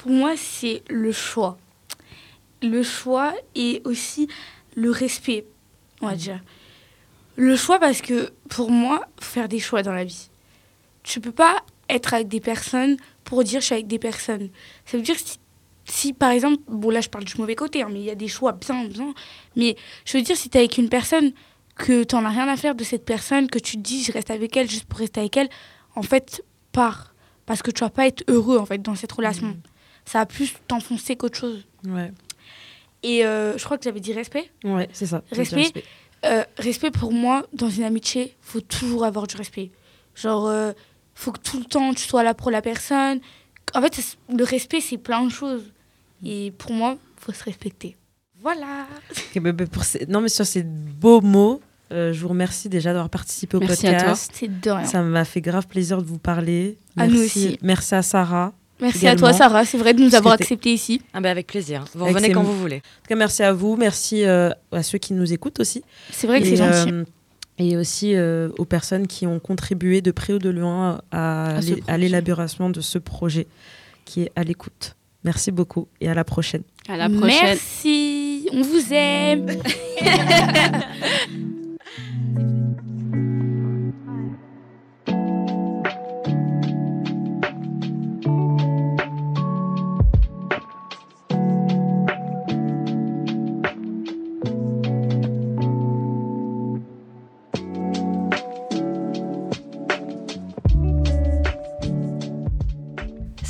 Pour 0.00 0.12
moi, 0.12 0.32
c'est 0.34 0.82
le 0.88 1.12
choix. 1.12 1.58
Le 2.62 2.82
choix 2.82 3.34
et 3.54 3.82
aussi 3.84 4.28
le 4.74 4.90
respect, 4.90 5.44
on 6.00 6.06
va 6.06 6.14
dire. 6.14 6.40
Le 7.36 7.54
choix 7.54 7.78
parce 7.78 8.00
que 8.00 8.32
pour 8.48 8.70
moi, 8.70 9.06
faut 9.20 9.34
faire 9.34 9.46
des 9.46 9.58
choix 9.58 9.82
dans 9.82 9.92
la 9.92 10.04
vie. 10.04 10.30
Tu 11.02 11.20
peux 11.20 11.32
pas 11.32 11.54
être 11.90 12.14
avec 12.14 12.28
des 12.28 12.40
personnes 12.40 12.96
pour 13.24 13.44
dire 13.44 13.60
je 13.60 13.66
suis 13.66 13.74
avec 13.74 13.88
des 13.88 13.98
personnes. 13.98 14.48
Ça 14.86 14.96
veut 14.96 15.02
dire 15.02 15.18
si, 15.18 15.38
si, 15.84 16.14
par 16.14 16.30
exemple, 16.30 16.62
bon 16.66 16.88
là 16.88 17.02
je 17.02 17.10
parle 17.10 17.24
du 17.24 17.36
mauvais 17.36 17.54
côté, 17.54 17.82
hein, 17.82 17.90
mais 17.92 18.00
il 18.00 18.06
y 18.06 18.10
a 18.10 18.14
des 18.14 18.28
choix 18.28 18.52
bien, 18.52 18.86
bien. 18.86 19.12
Mais 19.54 19.76
je 20.06 20.16
veux 20.16 20.24
dire 20.24 20.34
si 20.34 20.48
tu 20.48 20.56
es 20.56 20.60
avec 20.60 20.78
une 20.78 20.88
personne 20.88 21.32
que 21.76 22.04
tu 22.04 22.14
n'en 22.14 22.24
as 22.24 22.30
rien 22.30 22.48
à 22.48 22.56
faire 22.56 22.74
de 22.74 22.84
cette 22.84 23.04
personne, 23.04 23.50
que 23.50 23.58
tu 23.58 23.76
te 23.76 23.82
dis 23.82 24.02
je 24.02 24.12
reste 24.12 24.30
avec 24.30 24.56
elle 24.56 24.70
juste 24.70 24.86
pour 24.86 25.00
rester 25.00 25.20
avec 25.20 25.36
elle, 25.36 25.50
en 25.94 26.02
fait, 26.02 26.42
pars. 26.72 27.12
Parce 27.44 27.60
que 27.60 27.70
tu 27.70 27.80
vas 27.80 27.90
pas 27.90 28.06
être 28.06 28.24
heureux 28.28 28.56
en 28.56 28.64
fait 28.64 28.80
dans 28.80 28.94
cette 28.94 29.12
relation. 29.12 29.58
Ça 30.10 30.18
va 30.20 30.26
plus 30.26 30.54
t'enfoncer 30.66 31.14
qu'autre 31.16 31.38
chose. 31.38 31.64
Ouais. 31.86 32.10
Et 33.02 33.24
euh, 33.24 33.56
je 33.56 33.64
crois 33.64 33.78
que 33.78 33.84
j'avais 33.84 34.00
dit 34.00 34.12
respect. 34.12 34.50
Ouais, 34.64 34.88
c'est 34.92 35.06
ça. 35.06 35.22
Respect. 35.30 35.72
Euh, 36.26 36.42
respect 36.58 36.90
pour 36.90 37.12
moi, 37.12 37.46
dans 37.52 37.70
une 37.70 37.84
amitié, 37.84 38.34
faut 38.42 38.60
toujours 38.60 39.04
avoir 39.04 39.26
du 39.26 39.36
respect. 39.36 39.70
Genre, 40.14 40.46
euh, 40.48 40.72
faut 41.14 41.32
que 41.32 41.38
tout 41.40 41.58
le 41.58 41.64
temps 41.64 41.94
tu 41.94 42.02
sois 42.06 42.22
là 42.22 42.34
pour 42.34 42.50
la 42.50 42.60
personne. 42.60 43.20
En 43.74 43.80
fait, 43.82 44.16
le 44.36 44.44
respect, 44.44 44.80
c'est 44.80 44.98
plein 44.98 45.24
de 45.24 45.30
choses. 45.30 45.62
Et 46.24 46.50
pour 46.58 46.72
moi, 46.72 46.98
faut 47.16 47.32
se 47.32 47.44
respecter. 47.44 47.96
Voilà. 48.42 48.86
Bah, 49.36 49.52
bah, 49.52 49.64
pour 49.66 49.84
ces- 49.84 50.06
Non, 50.06 50.20
mais 50.20 50.28
sur 50.28 50.44
ces 50.44 50.62
beaux 50.64 51.20
mots, 51.20 51.60
euh, 51.92 52.12
je 52.12 52.20
vous 52.20 52.28
remercie 52.28 52.68
déjà 52.68 52.92
d'avoir 52.92 53.10
participé 53.10 53.56
au 53.56 53.60
Merci 53.60 53.86
à 53.86 53.90
toi. 53.92 53.98
podcast. 54.00 54.32
C'est 54.34 54.60
de 54.60 54.70
rien. 54.70 54.84
Ça 54.84 55.02
m'a 55.02 55.24
fait 55.24 55.40
grave 55.40 55.66
plaisir 55.68 56.02
de 56.02 56.06
vous 56.06 56.18
parler. 56.18 56.76
À 56.96 57.06
Merci. 57.06 57.14
nous 57.16 57.24
aussi. 57.24 57.58
Merci 57.62 57.94
à 57.94 58.02
Sarah. 58.02 58.52
Merci 58.80 59.06
à 59.08 59.16
toi. 59.16 59.32
Sarah. 59.32 59.64
C'est 59.64 59.78
vrai 59.78 59.94
de 59.94 60.02
nous 60.02 60.14
avoir 60.14 60.34
acceptés 60.34 60.72
ici. 60.72 61.02
Ah 61.12 61.20
bah 61.20 61.30
avec 61.30 61.46
plaisir. 61.46 61.84
Vous 61.94 62.04
Avec 62.04 62.16
revenez 62.16 62.32
quand 62.32 62.42
vous 62.42 62.58
voulez. 62.58 62.76
En 62.76 63.02
tout 63.02 63.08
cas, 63.08 63.16
merci 63.16 63.42
à 63.42 63.52
vous. 63.52 63.76
Merci 63.76 64.24
euh, 64.24 64.50
à 64.72 64.82
ceux 64.82 64.98
qui 64.98 65.12
nous 65.12 65.32
écoutent 65.32 65.60
aussi. 65.60 65.82
C'est 66.10 66.26
vrai 66.26 66.40
que 66.40 66.46
c'est 66.46 66.56
gentil. 66.56 66.90
euh, 66.92 67.04
et 67.58 67.76
aussi 67.76 68.14
euh, 68.16 68.48
aux 68.58 68.64
personnes 68.64 69.06
qui 69.06 69.26
ont 69.26 69.38
contribué 69.38 70.00
de 70.00 70.10
près 70.10 70.32
ou 70.32 70.38
de 70.38 70.48
loin 70.50 71.02
à, 71.12 71.58
À 71.88 71.98
l'élaboration 71.98 72.70
de 72.70 72.80
ce 72.80 72.98
projet 72.98 73.46
qui 74.06 74.22
est 74.22 74.32
à 74.36 74.44
l'écoute. 74.44 74.96
Merci 75.24 75.50
beaucoup 75.50 75.86
et 76.00 76.08
à 76.08 76.14
la 76.14 76.24
prochaine. 76.24 76.62
À 76.88 76.96
la 76.96 77.10
prochaine. 77.10 77.38
Merci. 77.42 78.48
On 78.52 78.62
vous 78.62 78.92
aime. 78.92 79.46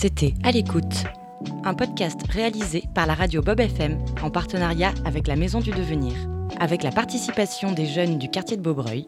C'était 0.01 0.33
À 0.45 0.51
l'écoute, 0.51 1.05
un 1.63 1.75
podcast 1.75 2.23
réalisé 2.31 2.85
par 2.95 3.07
la 3.07 3.13
radio 3.13 3.43
Bob 3.43 3.61
FM 3.61 3.99
en 4.23 4.31
partenariat 4.31 4.95
avec 5.05 5.27
la 5.27 5.37
Maison 5.37 5.61
du 5.61 5.73
Devenir, 5.73 6.15
avec 6.59 6.83
la 6.83 6.91
participation 6.91 7.73
des 7.73 7.85
jeunes 7.85 8.17
du 8.17 8.31
quartier 8.31 8.57
de 8.57 8.63
Beaubreuil, 8.63 9.05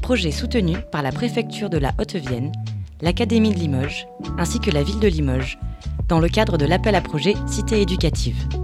projet 0.00 0.30
soutenu 0.30 0.78
par 0.90 1.02
la 1.02 1.12
préfecture 1.12 1.68
de 1.68 1.76
la 1.76 1.92
Haute-Vienne, 2.00 2.50
l'Académie 3.02 3.50
de 3.50 3.58
Limoges, 3.58 4.06
ainsi 4.38 4.58
que 4.58 4.70
la 4.70 4.82
ville 4.82 5.00
de 5.00 5.08
Limoges, 5.08 5.58
dans 6.08 6.18
le 6.18 6.30
cadre 6.30 6.56
de 6.56 6.64
l'appel 6.64 6.94
à 6.94 7.02
projet 7.02 7.34
Cité 7.46 7.82
éducative. 7.82 8.61